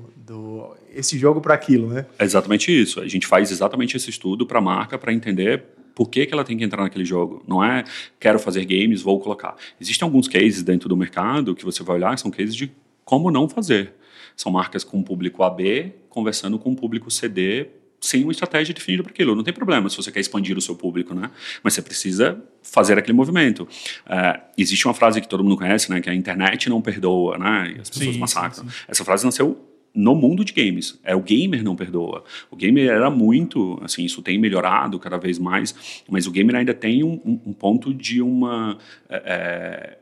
[0.99, 2.05] esse jogo para aquilo, né?
[2.17, 2.99] É exatamente isso.
[2.99, 5.63] A gente faz exatamente esse estudo para a marca para entender
[5.95, 7.43] por que, que ela tem que entrar naquele jogo.
[7.47, 7.83] Não é
[8.19, 9.55] quero fazer games, vou colocar.
[9.81, 12.71] Existem alguns cases dentro do mercado que você vai olhar que são cases de
[13.03, 13.93] como não fazer.
[14.35, 17.67] São marcas com público AB conversando com público CD
[18.01, 19.35] sem uma estratégia definida para aquilo.
[19.35, 21.29] Não tem problema se você quer expandir o seu público, né?
[21.61, 23.63] Mas você precisa fazer aquele movimento.
[23.63, 25.99] Uh, existe uma frase que todo mundo conhece, né?
[25.99, 27.73] Que a internet não perdoa, né?
[27.75, 28.63] E as pessoas sim, massacram.
[28.63, 28.75] Sim, sim.
[28.87, 30.99] Essa frase nasceu no mundo de games.
[31.03, 32.23] É o gamer não perdoa.
[32.49, 36.73] O gamer era muito, assim, isso tem melhorado cada vez mais, mas o gamer ainda
[36.73, 38.77] tem um, um, ponto de uma
[39.09, 39.97] é,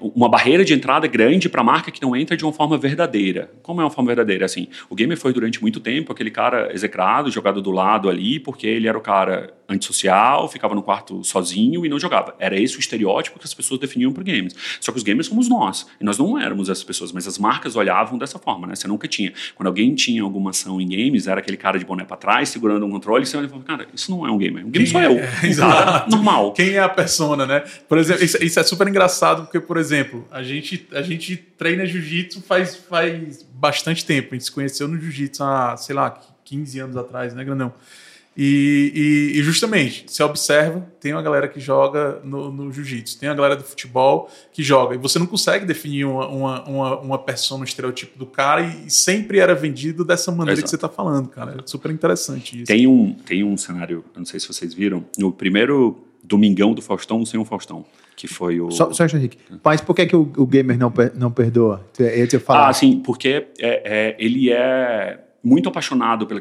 [0.00, 3.50] uma barreira de entrada grande para a marca que não entra de uma forma verdadeira.
[3.62, 4.44] Como é uma forma verdadeira?
[4.44, 8.66] Assim, o gamer foi durante muito tempo aquele cara execrado, jogado do lado ali, porque
[8.66, 12.34] ele era o cara antissocial, ficava no quarto sozinho e não jogava.
[12.38, 14.54] Era esse o estereótipo que as pessoas definiam para games.
[14.80, 15.86] Só que os gamers somos nós.
[16.00, 18.74] E nós não éramos essas pessoas, mas as marcas olhavam dessa forma, né?
[18.74, 19.32] Você nunca tinha.
[19.54, 22.84] Quando alguém tinha alguma ação em games, era aquele cara de boné para trás, segurando
[22.84, 24.66] um controle, e você olha e fala, cara, isso não é um gamer.
[24.66, 25.06] Um gamer sou é?
[25.06, 25.12] eu.
[25.12, 26.52] Um cara normal.
[26.52, 27.62] Quem é a persona, né?
[27.88, 31.86] Por exemplo, isso, isso é super engraçado, porque, por exemplo, a gente, a gente treina
[31.86, 34.30] jiu-jitsu faz, faz bastante tempo.
[34.32, 36.10] A gente se conheceu no jiu-jitsu há, sei lá,
[36.44, 37.72] 15 anos atrás, né, Grandão?
[38.36, 43.28] E, e, e, justamente, você observa, tem uma galera que joga no, no jiu-jitsu, tem
[43.28, 47.18] a galera do futebol que joga, e você não consegue definir uma, uma, uma, uma
[47.18, 50.64] persona, um estereotipo do cara, e, e sempre era vendido dessa maneira Exato.
[50.64, 51.60] que você está falando, cara.
[51.60, 52.66] É super interessante isso.
[52.66, 57.26] Tem um, tem um cenário, não sei se vocês viram, no primeiro Domingão do Faustão
[57.26, 57.84] sem o Faustão,
[58.16, 58.70] que foi o.
[58.70, 61.84] Só, só Henrique, mas por que, que o, o gamer não, não perdoa?
[61.98, 62.68] Eu te falar.
[62.68, 66.40] Ah, sim, porque é, é, ele é muito apaixonado pelo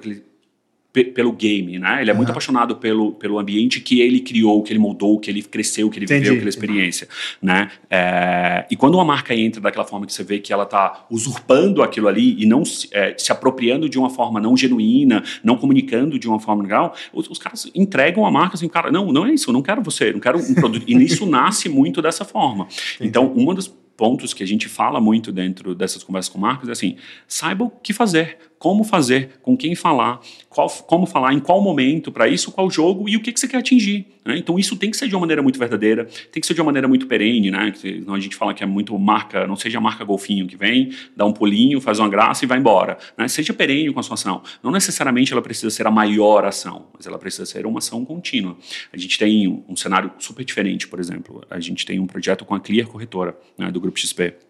[0.91, 2.01] pelo game, né?
[2.01, 2.17] Ele é uhum.
[2.17, 5.99] muito apaixonado pelo, pelo ambiente que ele criou, que ele moldou, que ele cresceu, que
[5.99, 6.21] ele Entendi.
[6.21, 7.07] viveu aquela experiência,
[7.39, 7.69] né?
[7.89, 11.83] É, e quando uma marca entra daquela forma que você vê que ela está usurpando
[11.83, 16.27] aquilo ali e não é, se apropriando de uma forma não genuína, não comunicando de
[16.27, 19.49] uma forma legal, os, os, caras entregam a marca assim, cara, não, não é isso,
[19.49, 20.83] eu não quero você, eu não quero um produto.
[20.87, 22.67] e isso nasce muito dessa forma.
[22.95, 23.09] Entendi.
[23.09, 26.71] Então, uma dos pontos que a gente fala muito dentro dessas conversas com marcas é
[26.71, 26.95] assim,
[27.27, 30.19] saiba o que fazer, como fazer, com quem falar,
[30.49, 33.47] qual, como falar, em qual momento, para isso, qual jogo e o que, que você
[33.47, 34.05] quer atingir.
[34.25, 34.37] Né?
[34.37, 36.65] Então isso tem que ser de uma maneira muito verdadeira, tem que ser de uma
[36.65, 37.73] maneira muito perene, né?
[37.75, 41.25] Senão a gente fala que é muito marca, não seja marca golfinho que vem, dá
[41.25, 42.97] um pulinho, faz uma graça e vai embora.
[43.17, 43.27] Né?
[43.29, 44.43] Seja perene com a sua ação.
[44.61, 48.57] Não necessariamente ela precisa ser a maior ação, mas ela precisa ser uma ação contínua.
[48.91, 51.41] A gente tem um cenário super diferente, por exemplo.
[51.49, 54.48] A gente tem um projeto com a Clear Corretora, né, do Grupo XP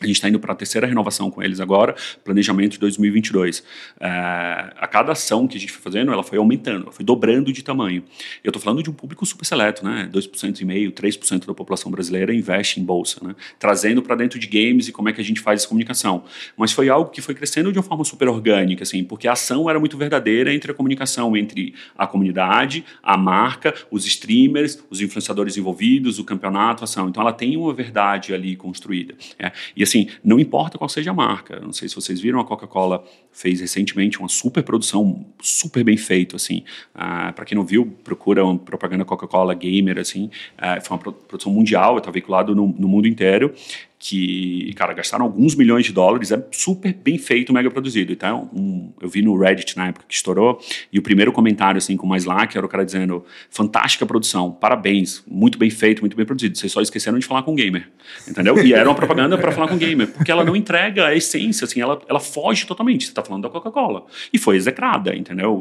[0.00, 3.62] A gente está indo para a terceira renovação com eles agora, planejamento de 2022.
[4.00, 7.52] É, a cada ação que a gente foi fazendo, ela foi aumentando, ela foi dobrando
[7.52, 8.02] de tamanho.
[8.42, 10.08] Eu estou falando de um público super seleto, né?
[10.10, 13.34] 2% e meio, 3% da população brasileira investe em bolsa, né?
[13.58, 16.24] Trazendo para dentro de games e como é que a gente faz essa comunicação.
[16.56, 19.68] Mas foi algo que foi crescendo de uma forma super orgânica, assim, porque a ação
[19.68, 25.56] era muito verdadeira entre a comunicação entre a comunidade, a marca, os streamers, os influenciadores
[25.56, 27.08] envolvidos, o campeonato, a ação.
[27.08, 29.14] Então ela tem uma verdade ali construída.
[29.38, 29.52] É.
[29.76, 31.60] E assim, não importa qual seja a marca.
[31.60, 36.36] Não sei se vocês viram, a Coca-Cola fez recentemente uma super produção, super bem feito,
[36.36, 36.62] assim.
[36.94, 40.30] Ah, para quem não viu, procura uma propaganda Coca-Cola Gamer, assim.
[40.56, 43.54] Ah, foi uma produção mundial, está veiculado no, no mundo inteiro
[44.02, 48.10] que, cara, gastaram alguns milhões de dólares, é super bem feito, mega produzido.
[48.10, 50.58] Então, um, eu vi no Reddit na época que estourou,
[50.90, 54.50] e o primeiro comentário, assim, com mais lá, que era o cara dizendo, fantástica produção,
[54.52, 57.90] parabéns, muito bem feito, muito bem produzido, vocês só esqueceram de falar com o gamer,
[58.26, 58.64] entendeu?
[58.64, 61.66] E era uma propaganda para falar com o gamer, porque ela não entrega a essência,
[61.66, 64.06] assim, ela, ela foge totalmente, você está falando da Coca-Cola.
[64.32, 65.54] E foi execrada, entendeu?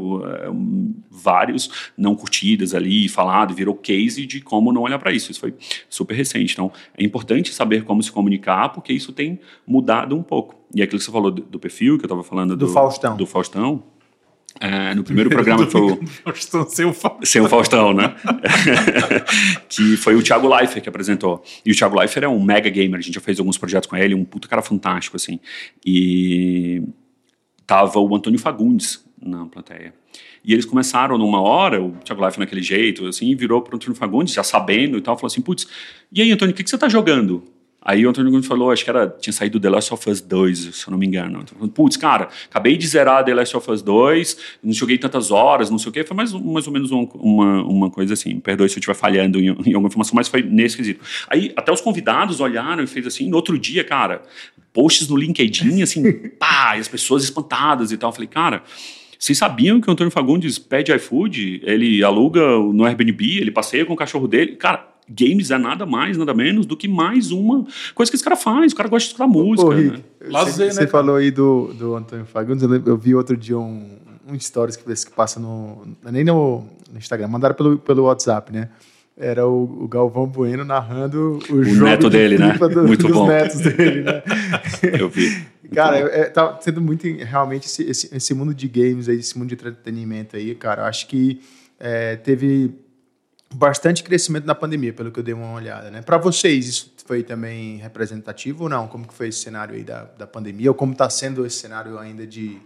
[0.49, 5.41] Um, vários não curtidas ali, falado, virou case de como não olhar para isso, isso
[5.41, 5.53] foi
[5.89, 6.53] super recente.
[6.53, 10.55] Então, é importante saber como se comunicar comunicar, porque isso tem mudado um pouco.
[10.73, 13.17] E aquilo que você falou do, do perfil, que eu estava falando do, do, Faustão.
[13.17, 13.83] Do Faustão
[14.59, 16.07] é, no primeiro programa que foi o.
[16.07, 17.49] Faustão, sem o Faustão.
[17.49, 18.15] Faustão, né?
[19.67, 21.43] que foi o Thiago Leifert que apresentou.
[21.65, 23.95] E o Thiago Leifert é um mega gamer, a gente já fez alguns projetos com
[23.95, 25.39] ele, um puta cara fantástico, assim.
[25.85, 26.83] E
[27.65, 29.93] tava o Antônio Fagundes na plateia.
[30.43, 33.95] E eles começaram numa hora, o Thiago Leifert naquele jeito, assim, virou para o Antônio
[33.95, 35.67] Fagundes, já sabendo e tal, falou assim: putz,
[36.11, 37.43] e aí, Antônio, o que, que você está jogando?
[37.81, 40.75] Aí o Antônio Gomes falou, acho que era, tinha saído The Last of Us 2,
[40.75, 41.45] se eu não me engano.
[41.73, 45.77] Putz, cara, acabei de zerar The Last of Us 2, não joguei tantas horas, não
[45.77, 46.03] sei o quê.
[46.03, 48.37] Foi mais, mais ou menos uma, uma coisa assim.
[48.39, 50.99] Perdoe se eu estiver falhando em, em, alguma informação, mas foi nesse quesito.
[51.29, 54.23] Aí até os convidados olharam e fez assim, no outro dia, cara,
[54.73, 58.09] posts no LinkedIn, assim, pá, e as pessoas espantadas e tal.
[58.09, 58.63] Eu falei, cara...
[59.21, 61.59] Vocês sabiam que o Antônio Fagundes pede iFood?
[61.65, 64.55] Ele aluga no Airbnb, ele passeia com o cachorro dele.
[64.55, 68.35] Cara, games é nada mais, nada menos do que mais uma coisa que esse cara
[68.35, 68.71] faz.
[68.71, 69.67] O cara gosta de escutar música.
[69.67, 70.03] Ô, Rick, né?
[70.29, 72.63] Lazer, você, né, falou aí do, do Antônio Fagundes.
[72.63, 75.87] Eu, eu vi outro dia um, um stories que, que passa no.
[76.11, 78.69] Nem no, no Instagram, mandaram pelo, pelo WhatsApp, né?
[79.17, 82.57] Era o, o, Galvão Bueno narrando o, o jogo neto dele, né?
[82.57, 83.27] Do, muito dos bom.
[83.27, 84.23] netos dele, né?
[84.97, 85.45] eu vi.
[85.73, 89.49] Cara, é, tá sendo muito realmente esse, esse, esse, mundo de games aí, esse mundo
[89.49, 90.83] de entretenimento aí, cara.
[90.83, 91.41] Eu acho que
[91.79, 92.73] é, teve
[93.53, 96.01] bastante crescimento na pandemia, pelo que eu dei uma olhada, né?
[96.01, 98.87] Para vocês, isso foi também representativo ou não?
[98.87, 100.69] Como que foi esse cenário aí da, da pandemia?
[100.69, 102.59] Ou como está sendo esse cenário ainda de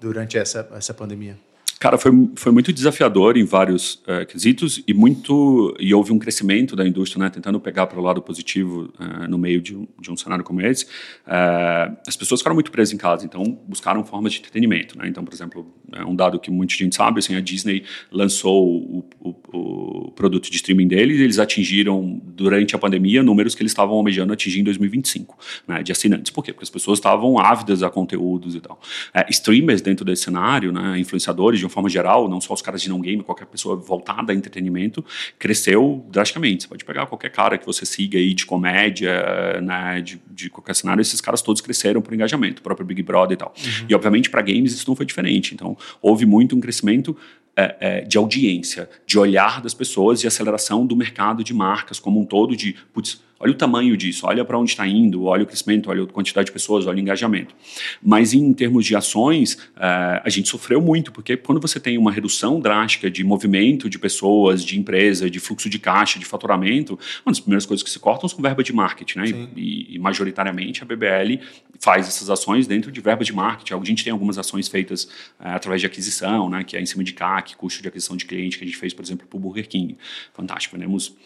[0.00, 1.38] durante essa, essa pandemia?
[1.80, 6.76] Cara, foi, foi muito desafiador em vários uh, quesitos e muito e houve um crescimento
[6.76, 10.12] da indústria, né, tentando pegar para o lado positivo uh, no meio de um, de
[10.12, 10.84] um cenário como esse.
[10.84, 15.08] Uh, as pessoas ficaram muito presas em casa, então buscaram formas de entretenimento, né?
[15.08, 19.08] Então, por exemplo, é um dado que muita gente sabe, assim, a Disney lançou o,
[19.18, 23.72] o, o produto de streaming deles, e eles atingiram durante a pandemia números que eles
[23.72, 26.30] estavam almejando atingir em 2025, né, de assinantes.
[26.30, 26.52] Por quê?
[26.52, 28.78] Porque as pessoas estavam ávidas a conteúdos e tal.
[29.30, 32.88] streamers dentro desse cenário, né, influenciadores de uma forma geral, não só os caras de
[32.88, 35.04] não game, qualquer pessoa voltada a entretenimento,
[35.38, 36.64] cresceu drasticamente.
[36.64, 40.74] Você pode pegar qualquer cara que você siga aí de comédia, né, de, de qualquer
[40.74, 43.54] cenário, esses caras todos cresceram por engajamento, o próprio Big Brother e tal.
[43.56, 43.86] Uhum.
[43.88, 45.54] E obviamente para games isso não foi diferente.
[45.54, 47.16] Então houve muito um crescimento
[47.56, 52.20] é, é, de audiência, de olhar das pessoas, de aceleração do mercado de marcas como
[52.20, 55.46] um todo, de putz, olha o tamanho disso, olha para onde está indo, olha o
[55.46, 57.54] crescimento, olha a quantidade de pessoas, olha o engajamento.
[58.02, 62.12] Mas em termos de ações, uh, a gente sofreu muito, porque quando você tem uma
[62.12, 67.32] redução drástica de movimento de pessoas, de empresa, de fluxo de caixa, de faturamento, uma
[67.32, 69.24] das primeiras coisas que se cortam são verba de marketing, né?
[69.56, 71.40] E, e, majoritariamente a BBL
[71.78, 73.72] faz essas ações dentro de verba de marketing.
[73.72, 75.08] A gente tem algumas ações feitas uh,
[75.54, 76.62] através de aquisição, né?
[76.62, 78.92] Que é em cima de CAC, custo de aquisição de cliente, que a gente fez,
[78.92, 79.96] por exemplo, para o Burger King.
[80.34, 81.16] Fantástico, vendemos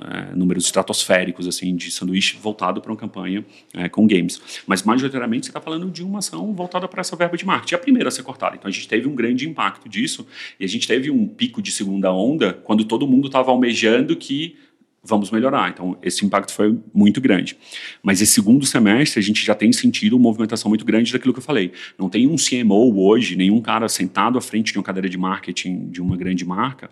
[0.00, 4.40] é, números estratosféricos assim de sanduíche voltado para uma campanha é, com games.
[4.66, 7.74] Mas majoritariamente você está falando de uma ação voltada para essa verba de marketing.
[7.74, 8.56] A primeira a ser cortada.
[8.56, 10.26] Então a gente teve um grande impacto disso
[10.58, 14.56] e a gente teve um pico de segunda onda quando todo mundo estava almejando que
[15.04, 15.70] vamos melhorar.
[15.70, 17.56] Então, esse impacto foi muito grande.
[18.02, 21.40] Mas esse segundo semestre, a gente já tem sentido uma movimentação muito grande daquilo que
[21.40, 21.72] eu falei.
[21.98, 25.90] Não tem um CMO hoje, nenhum cara sentado à frente de uma cadeira de marketing
[25.90, 26.88] de uma grande marca,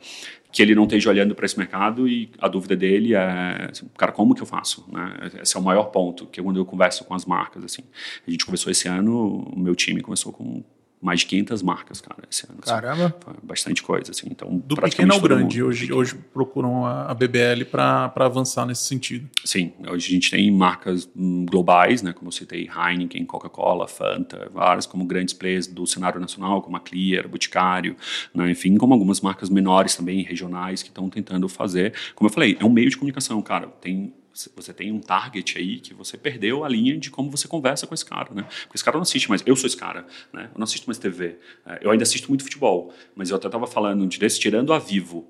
[0.52, 4.10] que ele não esteja olhando para esse mercado e a dúvida dele é, assim, cara,
[4.10, 4.84] como que eu faço?
[4.90, 5.30] Né?
[5.40, 7.62] Esse é o maior ponto, que é quando eu converso com as marcas.
[7.62, 7.82] Assim.
[8.26, 10.64] A gente começou esse ano, o meu time começou com
[11.00, 12.58] mais de 500 marcas, cara, esse ano.
[12.62, 12.70] Assim.
[12.70, 13.06] Caramba!
[13.06, 14.28] Assim, bastante coisa, assim.
[14.30, 19.28] Então, Do pequeno ao grande, hoje, hoje procuram a, BBL para avançar nesse sentido.
[19.44, 24.48] Sim, hoje a gente tem marcas hum, globais, né, como eu citei, Heineken, Coca-Cola, Fanta,
[24.52, 27.96] várias como grandes players do cenário nacional, como a Clear, Boticário,
[28.34, 31.94] né, enfim, como algumas marcas menores também, regionais, que estão tentando fazer.
[32.14, 33.68] Como eu falei, é um meio de comunicação, cara.
[33.80, 37.86] Tem você tem um target aí que você perdeu a linha de como você conversa
[37.86, 38.42] com esse cara, né?
[38.42, 40.50] Porque esse cara não assiste mais, eu sou esse cara, né?
[40.52, 41.36] Eu não assisto mais TV.
[41.66, 44.78] É, eu ainda assisto muito futebol, mas eu até estava falando de desse, tirando a
[44.78, 45.26] Vivo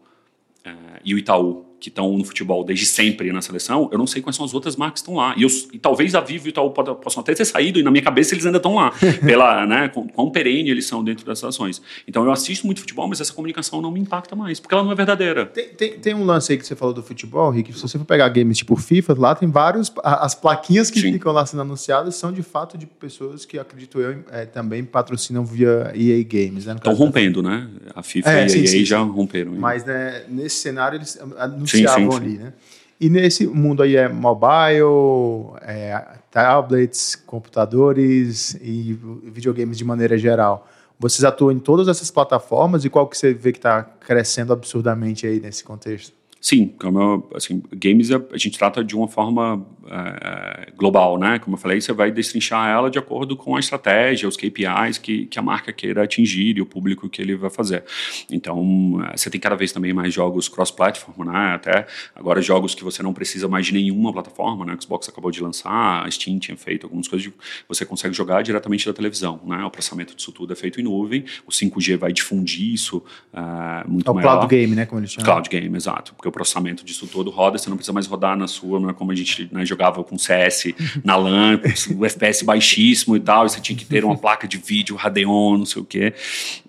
[0.64, 4.20] é, e o Itaú, que estão no futebol desde sempre na seleção, eu não sei
[4.20, 5.34] quais são as outras marcas que estão lá.
[5.36, 7.90] E, eu, e talvez a Vivo e o Itaú possam até ter saído, e na
[7.90, 8.92] minha cabeça eles ainda estão lá,
[9.24, 11.80] pela, né, quão perene eles são dentro das ações.
[12.06, 14.92] Então eu assisto muito futebol, mas essa comunicação não me impacta mais, porque ela não
[14.92, 15.46] é verdadeira.
[15.46, 18.04] Tem, tem, tem um lance aí que você falou do futebol, Rick, se você for
[18.04, 21.12] pegar games tipo FIFA, lá tem vários, as plaquinhas que Sim.
[21.12, 25.44] ficam lá sendo anunciadas são de fato de pessoas que, acredito eu, é, também patrocinam
[25.44, 26.66] via EA Games.
[26.66, 27.68] Né, Estão rompendo, né?
[27.94, 29.52] A FIFA é, e a sim, EA sim, já romperam.
[29.52, 31.18] Mas né, nesse cenário eles
[31.76, 32.52] anunciavam ali, né?
[33.00, 40.68] E nesse mundo aí é mobile, é, tablets, computadores e videogames de maneira geral.
[40.98, 45.26] Vocês atuam em todas essas plataformas e qual que você vê que está crescendo absurdamente
[45.26, 46.12] aí nesse contexto?
[46.40, 51.38] Sim, como assim, games a, a, gente trata de uma forma é, global, né?
[51.38, 55.26] Como eu falei, você vai destrinchar ela de acordo com a estratégia, os KPIs que,
[55.26, 57.84] que a marca queira atingir e o público que ele vai fazer.
[58.30, 61.54] Então, é, você tem cada vez também mais jogos cross-platform, né?
[61.54, 64.76] Até agora jogos que você não precisa mais de nenhuma plataforma, né?
[64.78, 67.34] O Xbox acabou de lançar, a Steam tinha feito algumas coisas, de,
[67.68, 69.64] você consegue jogar diretamente da televisão, né?
[69.64, 72.98] O processamento disso tudo é feito em nuvem, o 5G vai difundir isso
[73.32, 74.38] uh, muito é o maior.
[74.38, 74.86] cloud game, né?
[74.86, 75.24] Como eles chamam.
[75.24, 76.14] Cloud game, exato.
[76.14, 78.92] Porque o processamento disso todo roda, você não precisa mais rodar na sua, não é
[78.92, 81.60] como a gente né, jogava com CS na LAN,
[81.96, 85.56] o FPS baixíssimo e tal, e você tinha que ter uma placa de vídeo Radeon,
[85.56, 86.12] não sei o quê,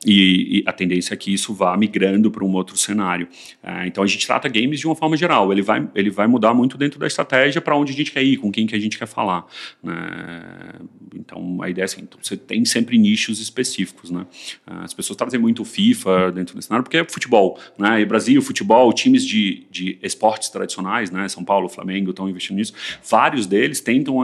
[0.05, 3.27] e, e a tendência é que isso vá migrando para um outro cenário.
[3.61, 6.53] É, então a gente trata games de uma forma geral, ele vai, ele vai mudar
[6.53, 8.97] muito dentro da estratégia para onde a gente quer ir, com quem que a gente
[8.97, 9.45] quer falar.
[9.83, 10.73] Né?
[11.13, 14.09] Então a ideia é assim, então, você tem sempre nichos específicos.
[14.09, 14.25] Né?
[14.65, 18.01] As pessoas trazem muito FIFA dentro do cenário porque é futebol, né?
[18.01, 21.27] E Brasil, futebol, times de de, esportes tradicionais, né?
[21.27, 22.73] São Paulo, Flamengo estão investindo nisso.
[23.09, 24.17] Vários deles tentam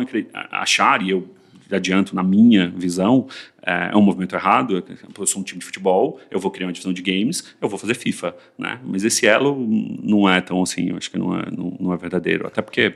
[0.52, 1.28] achar, e eu
[1.72, 3.28] adianto na minha visão,
[3.62, 4.84] é, é um movimento errado.
[5.18, 7.78] Eu sou um time de futebol, eu vou criar uma divisão de games, eu vou
[7.78, 8.80] fazer FIFA, né?
[8.84, 9.58] Mas esse elo
[10.02, 12.48] não é tão assim, eu acho que não é, não, não é verdadeiro.
[12.48, 12.96] Até porque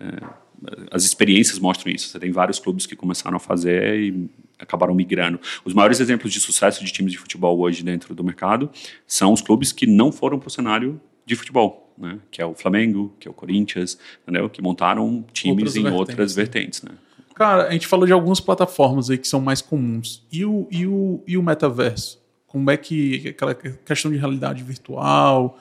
[0.00, 0.44] é,
[0.90, 2.08] as experiências mostram isso.
[2.08, 5.40] Você tem vários clubes que começaram a fazer e acabaram migrando.
[5.64, 8.70] Os maiores exemplos de sucesso de times de futebol hoje dentro do mercado
[9.06, 12.18] são os clubes que não foram para o cenário de futebol, né?
[12.30, 14.48] que é o Flamengo, que é o Corinthians, entendeu?
[14.48, 16.82] que montaram times outras em vertentes, outras vertentes.
[16.82, 16.92] Né?
[17.34, 20.22] Cara, a gente falou de algumas plataformas aí que são mais comuns.
[20.30, 22.22] E o, e o, e o metaverso?
[22.46, 25.58] Como é que aquela questão de realidade virtual,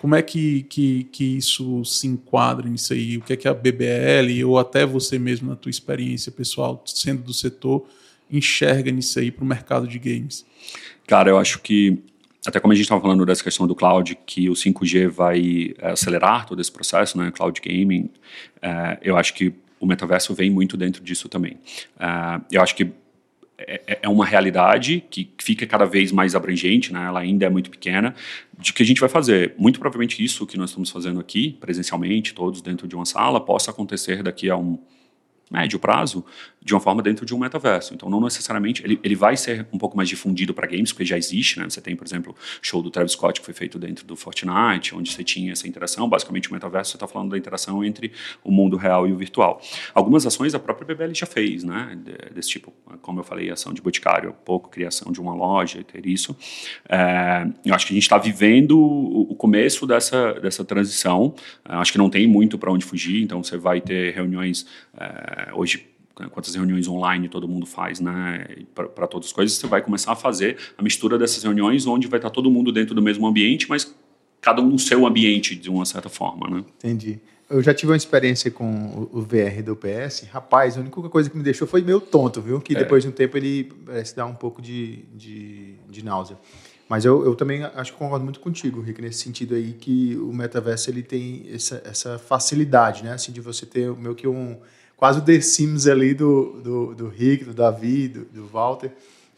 [0.00, 3.16] como é que, que, que isso se enquadra nisso aí?
[3.16, 7.22] O que é que a BBL ou até você mesmo na tua experiência pessoal, sendo
[7.22, 7.84] do setor,
[8.30, 10.46] enxerga nisso aí para o mercado de games?
[11.06, 11.98] Cara, eu acho que
[12.46, 15.90] até como a gente estava falando dessa questão do cloud, que o 5G vai eh,
[15.90, 18.10] acelerar todo esse processo, né, cloud gaming,
[18.56, 21.54] uh, eu acho que o metaverso vem muito dentro disso também.
[21.96, 22.92] Uh, eu acho que
[23.58, 27.04] é, é, é uma realidade que fica cada vez mais abrangente, né?
[27.06, 28.14] ela ainda é muito pequena,
[28.56, 29.54] de que a gente vai fazer.
[29.58, 33.72] Muito provavelmente isso que nós estamos fazendo aqui, presencialmente, todos dentro de uma sala, possa
[33.72, 34.78] acontecer daqui a um
[35.50, 36.24] médio prazo
[36.62, 37.94] de uma forma dentro de um metaverso.
[37.94, 41.16] Então, não necessariamente ele, ele vai ser um pouco mais difundido para games, porque já
[41.16, 41.68] existe, né?
[41.68, 45.10] Você tem, por exemplo, show do Travis Scott que foi feito dentro do Fortnite, onde
[45.10, 46.08] você tinha essa interação.
[46.08, 48.12] Basicamente, o metaverso você está falando da interação entre
[48.44, 49.60] o mundo real e o virtual.
[49.94, 51.98] Algumas ações a própria BBL já fez, né?
[52.34, 56.36] Desse tipo, como eu falei, ação de boticário, pouco criação de uma loja, ter isso.
[56.88, 61.34] É, eu acho que a gente está vivendo o começo dessa dessa transição.
[61.64, 63.22] acho que não tem muito para onde fugir.
[63.22, 64.66] Então, você vai ter reuniões
[64.98, 69.66] é, hoje né, quantas reuniões online todo mundo faz, né, para todas as coisas, você
[69.66, 73.00] vai começar a fazer a mistura dessas reuniões onde vai estar todo mundo dentro do
[73.00, 73.94] mesmo ambiente, mas
[74.40, 76.64] cada um no seu ambiente, de uma certa forma, né?
[76.78, 77.20] Entendi.
[77.50, 80.26] Eu já tive uma experiência com o VR do PS.
[80.30, 82.60] Rapaz, a única coisa que me deixou foi meio tonto, viu?
[82.60, 82.78] Que é.
[82.78, 86.36] depois de um tempo ele parece dar um pouco de, de, de náusea.
[86.88, 90.32] Mas eu, eu também acho que concordo muito contigo, Rick, nesse sentido aí que o
[90.32, 93.12] metaverso ele tem essa, essa facilidade, né?
[93.12, 94.58] Assim, de você ter meio que um
[94.98, 98.90] quase o The Sims ali do, do, do Rick, do Davi, do, do Walter,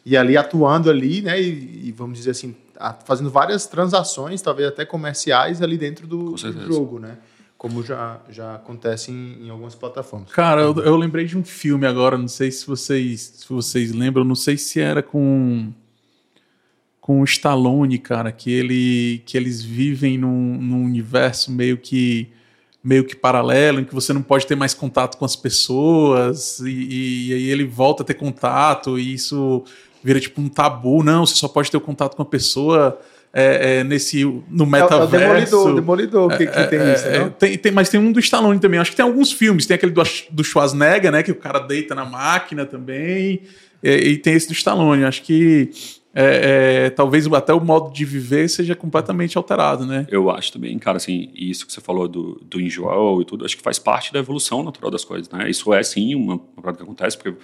[0.05, 2.57] e ali atuando ali, né, e, e, vamos dizer assim,
[3.05, 7.19] fazendo várias transações, talvez até comerciais ali dentro do, do jogo, né.
[7.59, 10.33] como já, já acontece em, em algumas plataformas.
[10.33, 14.25] Cara, eu, eu, lembrei de um filme agora, não sei se vocês, se vocês lembram,
[14.25, 15.71] não sei se era com
[17.03, 22.31] com o Stallone, cara, que ele que eles vivem num, num universo meio que
[22.83, 27.29] meio que paralelo, em que você não pode ter mais contato com as pessoas, e,
[27.29, 29.65] e, aí ele volta a ter contato, e isso
[30.03, 32.99] vira tipo um tabu, não, você só pode ter o contato com a pessoa
[33.33, 35.15] é, é, nesse no metaverso.
[35.15, 38.11] É, o Demolidor, Demolidor que, que é, tem isso, é, tem, tem, Mas tem um
[38.11, 38.81] do Stallone também.
[38.81, 39.67] Acho que tem alguns filmes.
[39.67, 41.23] Tem aquele do, do Schwarzenegger, né?
[41.23, 43.43] Que o cara deita na máquina também.
[43.83, 45.05] E, e tem esse do Stallone.
[45.05, 45.71] Acho que
[46.13, 50.07] é, é, talvez até o modo de viver seja completamente alterado, né?
[50.11, 53.57] Eu acho também, cara, assim, isso que você falou do, do enjoal e tudo, acho
[53.57, 55.49] que faz parte da evolução natural das coisas, né?
[55.49, 57.39] Isso é, sim, uma, uma coisa que acontece, porque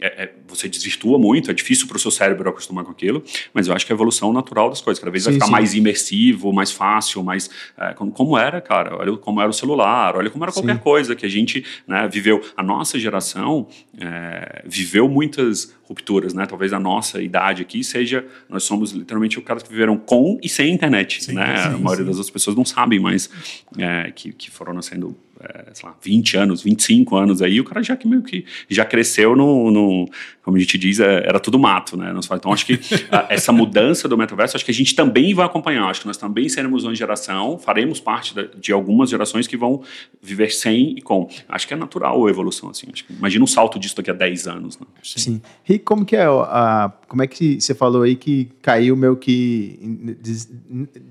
[0.00, 3.66] é, é, você desvirtua muito, é difícil para o seu cérebro acostumar com aquilo, mas
[3.66, 5.52] eu acho que é a evolução natural das coisas, cada vez sim, vai ficar sim.
[5.52, 7.50] mais imersivo, mais fácil, mais...
[7.76, 10.80] É, como, como, era, cara, olha como era o celular, olha como era qualquer sim.
[10.80, 12.40] coisa que a gente né, viveu.
[12.56, 13.66] A nossa geração
[13.98, 16.46] é, viveu muitas rupturas, né?
[16.46, 18.11] Talvez a nossa idade aqui seja,
[18.48, 21.56] nós somos literalmente os caras que viveram com e sem internet, sim, né?
[21.56, 22.10] Sim, a maioria sim.
[22.10, 23.30] das outras pessoas não sabem, mas
[23.78, 27.82] é, que, que foram nascendo é, sei lá, 20 anos, 25 anos aí, o cara
[27.82, 30.08] já que meio que já cresceu no, no
[30.42, 32.12] como a gente diz, é, era tudo mato, né?
[32.32, 32.78] Então acho que
[33.10, 36.16] a, essa mudança do metaverso, acho que a gente também vai acompanhar, acho que nós
[36.16, 39.82] também seremos uma geração, faremos parte da, de algumas gerações que vão
[40.20, 41.28] viver sem e com.
[41.48, 42.86] Acho que é natural a evolução, assim.
[42.88, 44.86] Que, imagina um salto disso daqui a 10 anos, né?
[45.02, 45.40] Sim.
[45.68, 49.78] E como que é a, como é que você falou aí que caiu meio que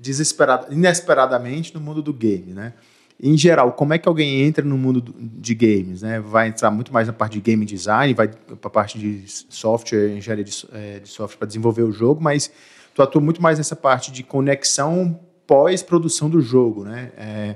[0.00, 2.74] desesperado, inesperadamente no mundo do game, né?
[3.22, 6.02] Em geral, como é que alguém entra no mundo de games?
[6.02, 6.18] Né?
[6.18, 10.16] Vai entrar muito mais na parte de game design, vai para a parte de software,
[10.16, 12.50] engenharia de, é, de software para desenvolver o jogo, mas
[12.92, 17.12] tu atua muito mais nessa parte de conexão pós-produção do jogo, né?
[17.16, 17.54] É,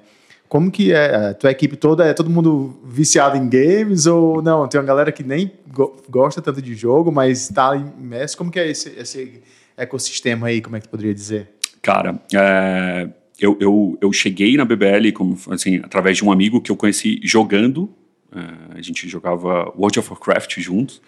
[0.49, 1.31] como que é?
[1.31, 4.69] A tua equipe toda é todo mundo viciado em games ou não?
[4.69, 8.39] Tem uma galera que nem go gosta tanto de jogo, mas está imerso.
[8.39, 9.43] Como que é esse, esse
[9.77, 10.61] ecossistema aí?
[10.61, 11.49] Como é que tu poderia dizer?
[11.83, 13.09] Cara, é
[13.39, 17.21] eu, eu, eu cheguei na BBL como, assim, através de um amigo que eu conheci
[17.23, 17.91] jogando.
[18.33, 21.01] Uh, a gente jogava World of Warcraft juntos.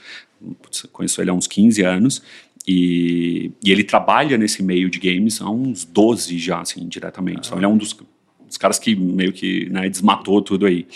[0.92, 2.22] Conheço ele há uns 15 anos.
[2.66, 7.48] E, e, ele trabalha nesse meio de games há uns 12 já, assim, diretamente.
[7.48, 7.96] Então, ele é um dos
[8.48, 10.86] os caras que meio que né, desmatou tudo aí.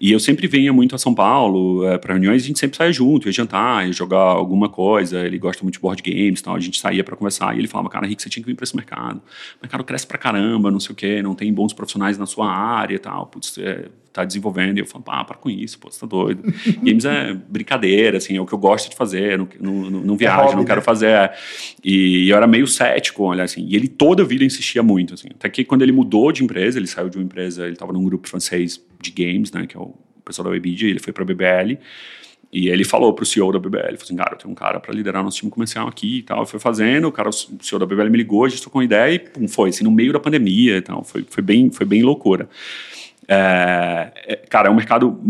[0.00, 2.92] E eu sempre vinha muito a São Paulo é, para reuniões, a gente sempre saía
[2.92, 5.20] junto, ia jantar, ia jogar alguma coisa.
[5.26, 7.54] Ele gosta muito de board games, então a gente saía para conversar.
[7.54, 9.18] E ele falava, cara, Rick, você tinha que vir para esse mercado.
[9.18, 12.50] O mercado cresce pra caramba, não sei o quê, não tem bons profissionais na sua
[12.50, 13.26] área tal.
[13.26, 14.78] Putz, é, tá desenvolvendo.
[14.78, 16.42] E eu falo, ah, para com isso, pô, você tá doido.
[16.82, 20.16] Games é brincadeira, assim, é o que eu gosto de fazer, não, não, não, não
[20.16, 20.84] viajo, é hobby, não quero né?
[20.84, 21.32] fazer.
[21.84, 23.66] E eu era meio cético, olha, assim.
[23.66, 25.28] E ele toda a vida insistia muito, assim.
[25.34, 28.04] Até que quando ele mudou de empresa, ele saiu de uma empresa, ele estava num
[28.04, 29.94] grupo francês de games, né, que é o
[30.24, 31.78] pessoal da Webidia, ele foi para a BBL.
[32.52, 34.92] E ele falou pro CEO da BBL, falou assim, cara, eu tenho um cara para
[34.92, 36.44] liderar nosso time comercial aqui e tal.
[36.44, 39.14] Fui fazendo, o cara, o CEO da BBL me ligou, a gente trocou uma ideia
[39.14, 41.04] e pum, foi, assim, no meio da pandemia e tal.
[41.04, 42.48] Foi, foi, bem, foi bem loucura.
[43.32, 45.20] É, é, cara, é um mercado,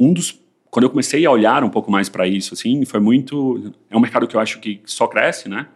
[0.00, 0.42] um dos
[0.74, 3.72] quando eu comecei a olhar um pouco mais para isso, assim, foi muito.
[3.88, 5.68] É um mercado que eu acho que só cresce, né?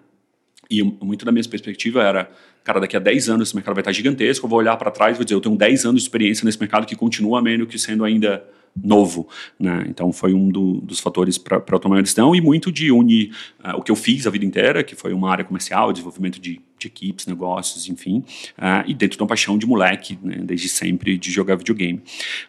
[0.68, 2.28] E muito da minha perspectiva era,
[2.64, 5.14] cara, daqui a 10 anos esse mercado vai estar gigantesco, eu vou olhar para trás
[5.14, 7.78] e vou dizer, eu tenho 10 anos de experiência nesse mercado que continua menos que
[7.78, 8.44] sendo ainda
[8.76, 9.84] novo, né?
[9.88, 13.32] Então foi um do, dos fatores para eu tomar uma decisão e muito de unir
[13.64, 16.60] uh, o que eu fiz a vida inteira, que foi uma área comercial, desenvolvimento de
[16.78, 18.24] de equipes, negócios, enfim,
[18.58, 22.00] uh, e dentro de uma paixão de moleque, né, desde sempre, de jogar videogame.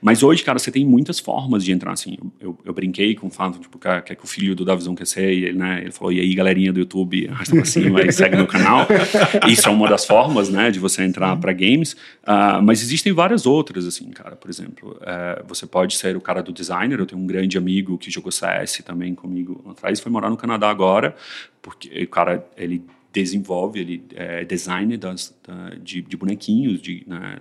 [0.01, 3.29] Mas hoje, cara, você tem muitas formas de entrar, assim, eu, eu brinquei com o
[3.29, 5.91] fato, tipo, que, que, que o filho do Davizão quer ser, e ele, né, ele
[5.91, 8.87] falou, e aí, galerinha do YouTube, arrasta pra cima e segue meu canal.
[9.47, 13.45] Isso é uma das formas, né, de você entrar para games, uh, mas existem várias
[13.45, 17.21] outras, assim, cara, por exemplo, uh, você pode ser o cara do designer, eu tenho
[17.21, 21.15] um grande amigo que jogou CS também comigo atrás, foi morar no Canadá agora,
[21.61, 27.39] porque o cara, ele desenvolve, ele é designer das, da, de, de, bonequinhos, de, né,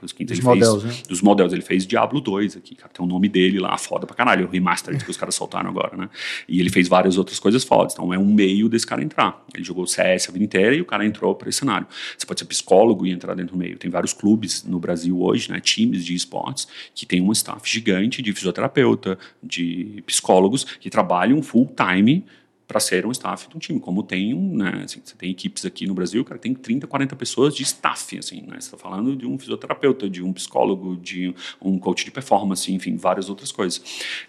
[0.00, 1.02] dos, dos modelos, fez, né?
[1.08, 1.52] Dos modelos.
[1.52, 4.50] Ele fez Diablo 2 aqui, cara, tem o nome dele lá, foda pra caralho, o
[4.50, 6.08] remaster que os caras soltaram agora, né?
[6.48, 9.44] E ele fez várias outras coisas fodas, então é um meio desse cara entrar.
[9.54, 11.86] Ele jogou CS a vida inteira e o cara entrou para esse cenário.
[12.16, 13.76] Você pode ser psicólogo e entrar dentro do meio.
[13.76, 18.22] Tem vários clubes no Brasil hoje, né, times de esportes, que tem um staff gigante
[18.22, 22.24] de fisioterapeuta, de psicólogos, que trabalham full time
[22.72, 25.66] para ser um staff de um time, como tem um, né, assim, você tem equipes
[25.66, 29.14] aqui no Brasil, cara, tem 30, 40 pessoas de staff, assim, né, você está falando
[29.14, 33.82] de um fisioterapeuta, de um psicólogo, de um coach de performance, enfim, várias outras coisas.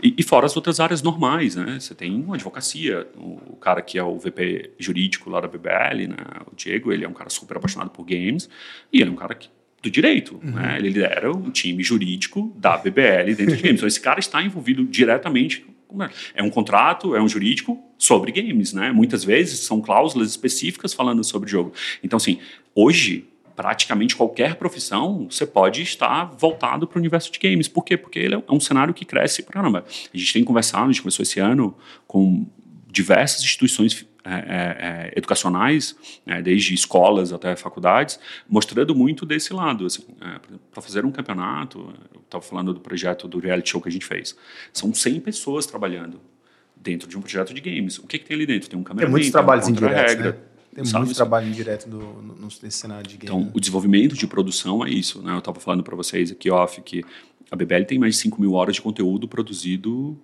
[0.04, 3.98] E, e fora as outras áreas normais, né, você tem uma advocacia, o, cara que
[3.98, 6.18] é o VP jurídico lá da BBL, né,
[6.52, 8.50] o Diego, ele é um cara super apaixonado por games,
[8.92, 9.48] e ele é um cara que
[9.82, 10.40] do direito.
[10.42, 10.52] Uhum.
[10.52, 10.78] Né?
[10.78, 13.74] Ele lidera o time jurídico da BBL dentro de games.
[13.84, 15.66] Então, esse cara está envolvido diretamente.
[16.34, 18.92] É um contrato, é um jurídico sobre games, né?
[18.92, 21.74] Muitas vezes são cláusulas específicas falando sobre jogo.
[22.04, 22.40] Então, assim,
[22.76, 23.26] hoje,
[23.56, 27.68] praticamente qualquer profissão, você pode estar voltado para o universo de games.
[27.68, 27.96] Por quê?
[27.96, 29.86] Porque ele é um cenário que cresce para caramba.
[30.14, 31.76] A gente tem conversado, a gente começou esse ano
[32.08, 32.46] com
[32.94, 39.86] diversas instituições é, é, é, educacionais, né, desde escolas até faculdades, mostrando muito desse lado.
[39.88, 40.40] Assim, é,
[40.72, 44.06] para fazer um campeonato, eu estava falando do projeto do reality show que a gente
[44.06, 44.38] fez,
[44.72, 46.22] são 100 pessoas trabalhando
[46.76, 47.98] dentro de um projeto de games.
[47.98, 48.70] O que, que tem ali dentro?
[48.70, 50.36] Tem um cameraman, tem muitos trabalhos tem indiretos, né?
[50.76, 53.46] Tem sabe, muito trabalho indireto no, no, nesse cenário de games.
[53.46, 55.22] Então, o desenvolvimento de produção é isso.
[55.22, 55.32] Né?
[55.34, 57.04] Eu estava falando para vocês aqui off que
[57.52, 60.20] a BBL tem mais de 5 mil horas de conteúdo produzido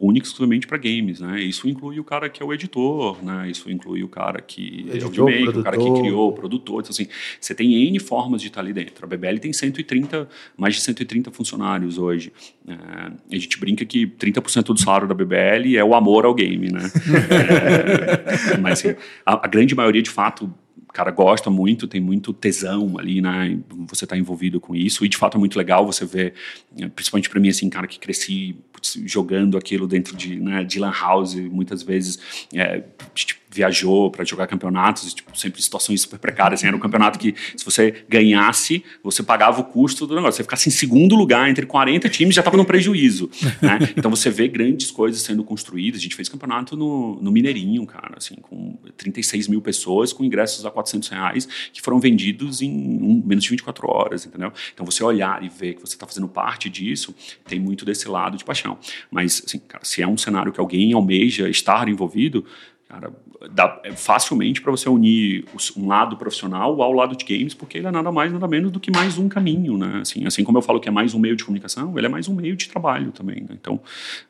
[0.00, 1.40] única exclusivamente para games, né?
[1.42, 3.50] Isso inclui o cara que é o editor, né?
[3.50, 6.80] Isso inclui o cara que editor, é o maker, o cara que criou, o produtor.
[6.80, 7.06] Então, assim,
[7.38, 9.04] você tem N formas de estar ali dentro.
[9.04, 10.26] A BBL tem 130,
[10.56, 12.32] mais de 130 funcionários hoje.
[12.66, 16.72] É, a gente brinca que 30% do salário da BBL é o amor ao game,
[16.72, 16.80] né?
[18.54, 18.96] é, mas, assim,
[19.26, 20.52] a, a grande maioria, de fato,
[20.92, 23.58] cara gosta muito, tem muito tesão ali, né?
[23.88, 25.04] Você está envolvido com isso.
[25.04, 26.34] E de fato é muito legal você ver,
[26.78, 28.56] eh, principalmente para mim, assim, cara que cresci
[29.04, 32.46] jogando aquilo dentro de, né, de Lan House, muitas vezes.
[32.52, 32.82] É,
[33.14, 36.60] tipo, viajou para jogar campeonatos, tipo, sempre situações super precárias.
[36.60, 40.36] Assim, era um campeonato que, se você ganhasse, você pagava o custo do negócio.
[40.36, 43.30] Você ficasse em segundo lugar entre 40 times, já estava no prejuízo.
[43.60, 43.78] Né?
[44.00, 46.00] Então você vê grandes coisas sendo construídas.
[46.00, 50.64] A gente fez campeonato no, no Mineirinho, cara, assim, com 36 mil pessoas, com ingressos
[50.64, 54.52] a 400 reais, que foram vendidos em um, menos de 24 horas, entendeu?
[54.72, 57.14] Então você olhar e ver que você está fazendo parte disso,
[57.46, 58.78] tem muito desse lado de paixão.
[59.10, 62.44] Mas, assim, cara, se é um cenário que alguém almeja estar envolvido,
[62.90, 63.12] Cara,
[63.52, 65.44] dá é facilmente para você unir
[65.76, 68.80] um lado profissional ao lado de games, porque ele é nada mais, nada menos do
[68.80, 70.00] que mais um caminho, né?
[70.02, 72.26] Assim, assim como eu falo que é mais um meio de comunicação, ele é mais
[72.26, 73.50] um meio de trabalho também, né?
[73.52, 73.80] Então,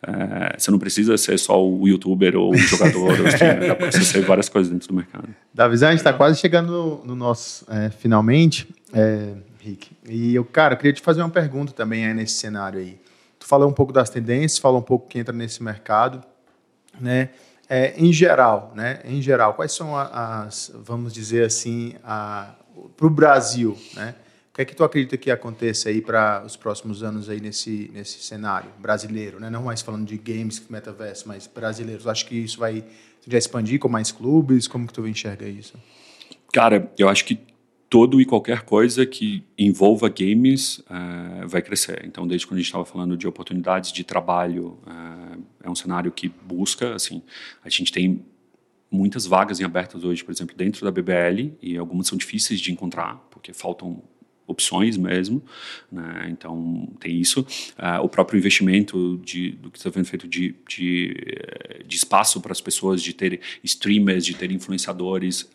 [0.06, 4.04] é, você não precisa ser só o youtuber ou o jogador, ou streamer, dá você
[4.04, 5.34] ser várias coisas dentro do mercado.
[5.54, 9.90] Davi, a gente está quase chegando no, no nosso, é, finalmente, é, Rick.
[10.06, 12.98] E eu, cara, queria te fazer uma pergunta também aí nesse cenário aí.
[13.38, 16.22] Tu falou um pouco das tendências, falou um pouco que entra nesse mercado,
[17.00, 17.30] né?
[17.72, 18.98] É, em geral, né?
[19.04, 22.56] Em geral, quais são as, vamos dizer assim, para
[23.06, 24.16] o Brasil, né?
[24.50, 27.88] O que é que tu acredita que aconteça aí para os próximos anos aí nesse,
[27.94, 29.48] nesse cenário brasileiro, né?
[29.48, 32.08] Não mais falando de games, metaverso, mas brasileiros.
[32.08, 32.84] Acho que isso vai
[33.24, 34.66] já expandir com mais clubes.
[34.66, 35.74] Como que tu enxerga isso?
[36.52, 37.38] Cara, eu acho que
[37.90, 42.04] todo e qualquer coisa que envolva games uh, vai crescer.
[42.06, 46.12] Então, desde quando a gente estava falando de oportunidades de trabalho, uh, é um cenário
[46.12, 47.20] que busca, assim,
[47.64, 48.24] a gente tem
[48.88, 52.70] muitas vagas em abertas hoje, por exemplo, dentro da BBL, e algumas são difíceis de
[52.70, 54.00] encontrar, porque faltam
[54.46, 55.42] opções mesmo,
[55.90, 56.28] né?
[56.30, 57.40] então tem isso.
[57.76, 61.14] Uh, o próprio investimento de, do que está sendo feito de, de,
[61.86, 65.48] de espaço para as pessoas, de ter streamers, de ter influenciadores,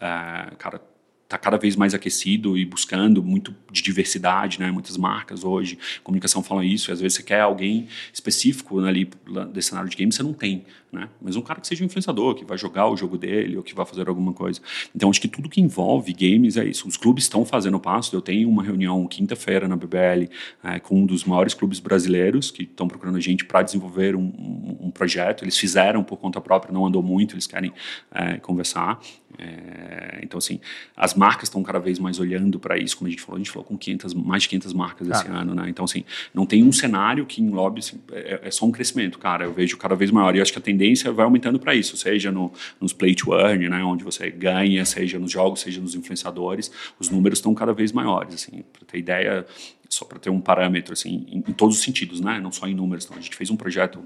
[0.57, 0.81] cara,
[1.25, 4.71] está cada vez mais aquecido e buscando muito de diversidade, né?
[4.71, 9.09] Muitas marcas hoje, comunicação fala isso, e às vezes você quer alguém específico ali
[9.51, 10.63] desse cenário de games, você não tem,
[10.95, 11.09] né?
[11.21, 13.75] Mas um cara que seja um influenciador, que vai jogar o jogo dele ou que
[13.75, 14.61] vai fazer alguma coisa.
[14.95, 16.87] Então acho que tudo que envolve games é isso.
[16.87, 18.15] Os clubes estão fazendo passo.
[18.15, 20.29] Eu tenho uma reunião quinta-feira na BBL
[20.63, 24.21] é, com um dos maiores clubes brasileiros que estão procurando a gente para desenvolver um,
[24.21, 25.43] um, um, projeto.
[25.43, 27.73] Eles fizeram por conta própria, não andou muito, eles querem
[28.11, 28.99] é, conversar.
[29.37, 30.59] É, então, assim,
[30.95, 33.51] as marcas estão cada vez mais olhando para isso, como a gente falou, a gente
[33.51, 35.69] falou com 500, mais de 500 marcas esse ano, né?
[35.69, 39.45] Então, assim, não tem um cenário que englobe, assim, é, é, só um crescimento, cara.
[39.45, 40.35] Eu vejo cada vez maior.
[40.35, 43.69] E acho que a tendência vai aumentando para isso, seja no, nos play to earn,
[43.69, 43.83] né?
[43.83, 48.35] Onde você ganha, seja nos jogos, seja nos influenciadores, os números estão cada vez maiores,
[48.35, 48.63] assim.
[48.73, 49.45] Para ter ideia,
[49.89, 52.39] só para ter um parâmetro, assim, em, em, todos os sentidos, né?
[52.39, 53.05] Não só em números.
[53.05, 54.03] Então, a gente fez um projeto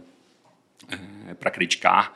[1.28, 2.14] é, para criticar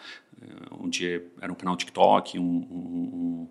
[0.79, 3.47] onde era um canal TikTok, um, um,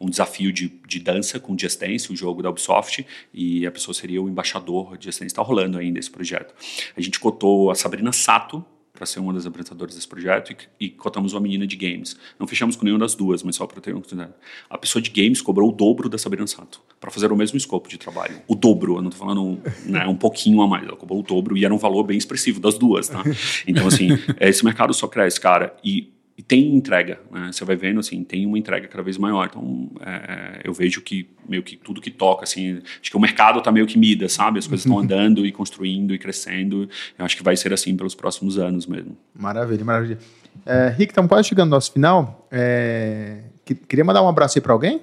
[0.00, 3.94] um desafio de, de, dança com Just Dance, o jogo da Ubisoft, e a pessoa
[3.94, 5.32] seria o embaixador de Just Dance.
[5.32, 6.54] Está rolando ainda esse projeto.
[6.96, 8.64] A gente cotou a Sabrina Sato,
[8.96, 12.16] para ser uma das apresentadoras desse projeto e, e cotamos uma menina de games.
[12.38, 14.32] Não fechamos com nenhuma das duas, mas só para ter uma oportunidade.
[14.68, 17.88] A pessoa de games cobrou o dobro da Sabrina Sato para fazer o mesmo escopo
[17.88, 18.40] de trabalho.
[18.48, 21.56] O dobro, eu não estou falando né, um pouquinho a mais, ela cobrou o dobro
[21.56, 23.22] e era um valor bem expressivo das duas, tá?
[23.66, 24.08] Então, assim,
[24.40, 27.50] esse mercado só cresce, cara, e e tem entrega, né?
[27.50, 29.46] Você vai vendo, assim, tem uma entrega cada vez maior.
[29.46, 33.58] Então, é, eu vejo que meio que tudo que toca, assim, acho que o mercado
[33.58, 34.58] está meio que mida, sabe?
[34.58, 36.88] As coisas estão andando e construindo e crescendo.
[37.18, 39.16] Eu acho que vai ser assim pelos próximos anos mesmo.
[39.34, 40.18] Maravilha, maravilha.
[40.66, 42.46] É, Rick, estamos quase chegando no nosso final.
[42.50, 43.44] É,
[43.88, 45.00] queria mandar um abraço aí para alguém?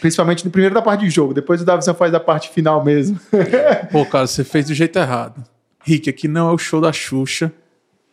[0.00, 3.20] Principalmente no primeiro da parte de jogo, depois o Davison faz a parte final mesmo.
[3.90, 5.44] Pô, cara, você fez do jeito errado.
[5.82, 7.52] Rick, aqui não é o show da Xuxa.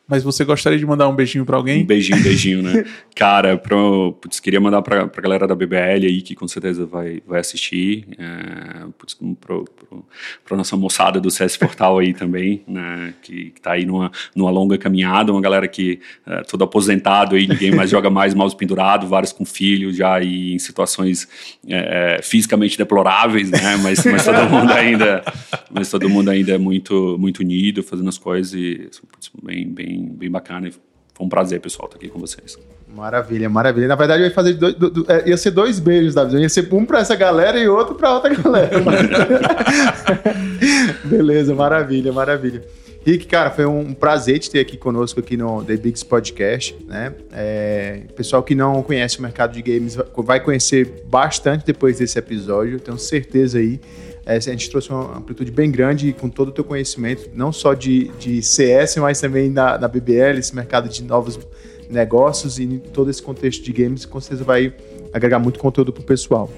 [0.07, 1.83] Mas você gostaria de mandar um beijinho para alguém?
[1.83, 2.85] Um beijinho, beijinho, né?
[3.13, 7.21] Cara, pro, putz, queria mandar pra, pra galera da BBL aí, que com certeza vai,
[7.27, 8.07] vai assistir.
[8.17, 10.05] É, putz, pro, pro,
[10.45, 13.13] pra nossa moçada do CS Portal aí também, né?
[13.21, 15.31] Que, que tá aí numa, numa longa caminhada.
[15.31, 19.45] Uma galera que é todo aposentado aí, ninguém mais joga mais mouse pendurado, vários com
[19.45, 21.27] filhos já aí em situações
[21.67, 23.77] é, é, fisicamente deploráveis, né?
[23.77, 25.23] Mas, mas todo mundo ainda
[25.69, 29.96] mas todo mundo ainda é muito, muito unido, fazendo as coisas e putz, bem, bem
[30.01, 30.67] bem, bacana.
[30.67, 32.57] E foi um prazer, pessoal, estar aqui com vocês.
[32.87, 33.87] Maravilha, maravilha.
[33.87, 36.37] Na verdade, eu ia fazer dois, do, do, é, ia ser dois beijos, Davi.
[36.37, 38.79] Ia ser um para essa galera e outro para outra galera.
[41.05, 42.63] Beleza, maravilha, maravilha.
[43.07, 47.13] Rick, cara, foi um prazer te ter aqui conosco aqui no The Bigs Podcast, né?
[47.31, 52.81] É, pessoal que não conhece o mercado de games vai conhecer bastante depois desse episódio,
[52.81, 53.79] tenho certeza aí.
[54.27, 57.73] É, a gente trouxe uma amplitude bem grande com todo o teu conhecimento, não só
[57.73, 61.39] de, de CS, mas também na, na BBL, esse mercado de novos
[61.89, 64.73] negócios e todo esse contexto de games, com certeza vai
[65.13, 66.51] agregar muito conteúdo pro pessoal.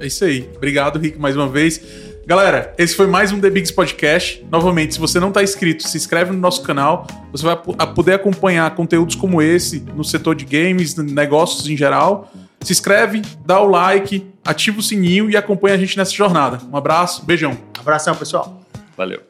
[0.00, 0.50] É isso aí.
[0.56, 1.80] Obrigado, Rick, mais uma vez.
[2.26, 4.44] Galera, esse foi mais um The Bigs Podcast.
[4.50, 7.06] Novamente, se você não está inscrito, se inscreve no nosso canal.
[7.30, 7.56] Você vai
[7.94, 12.28] poder acompanhar conteúdos como esse no setor de games, negócios em geral.
[12.64, 16.60] Se inscreve, dá o like, ativa o sininho e acompanha a gente nessa jornada.
[16.72, 17.56] Um abraço, beijão.
[17.78, 18.62] Abração, pessoal.
[18.96, 19.20] Valeu.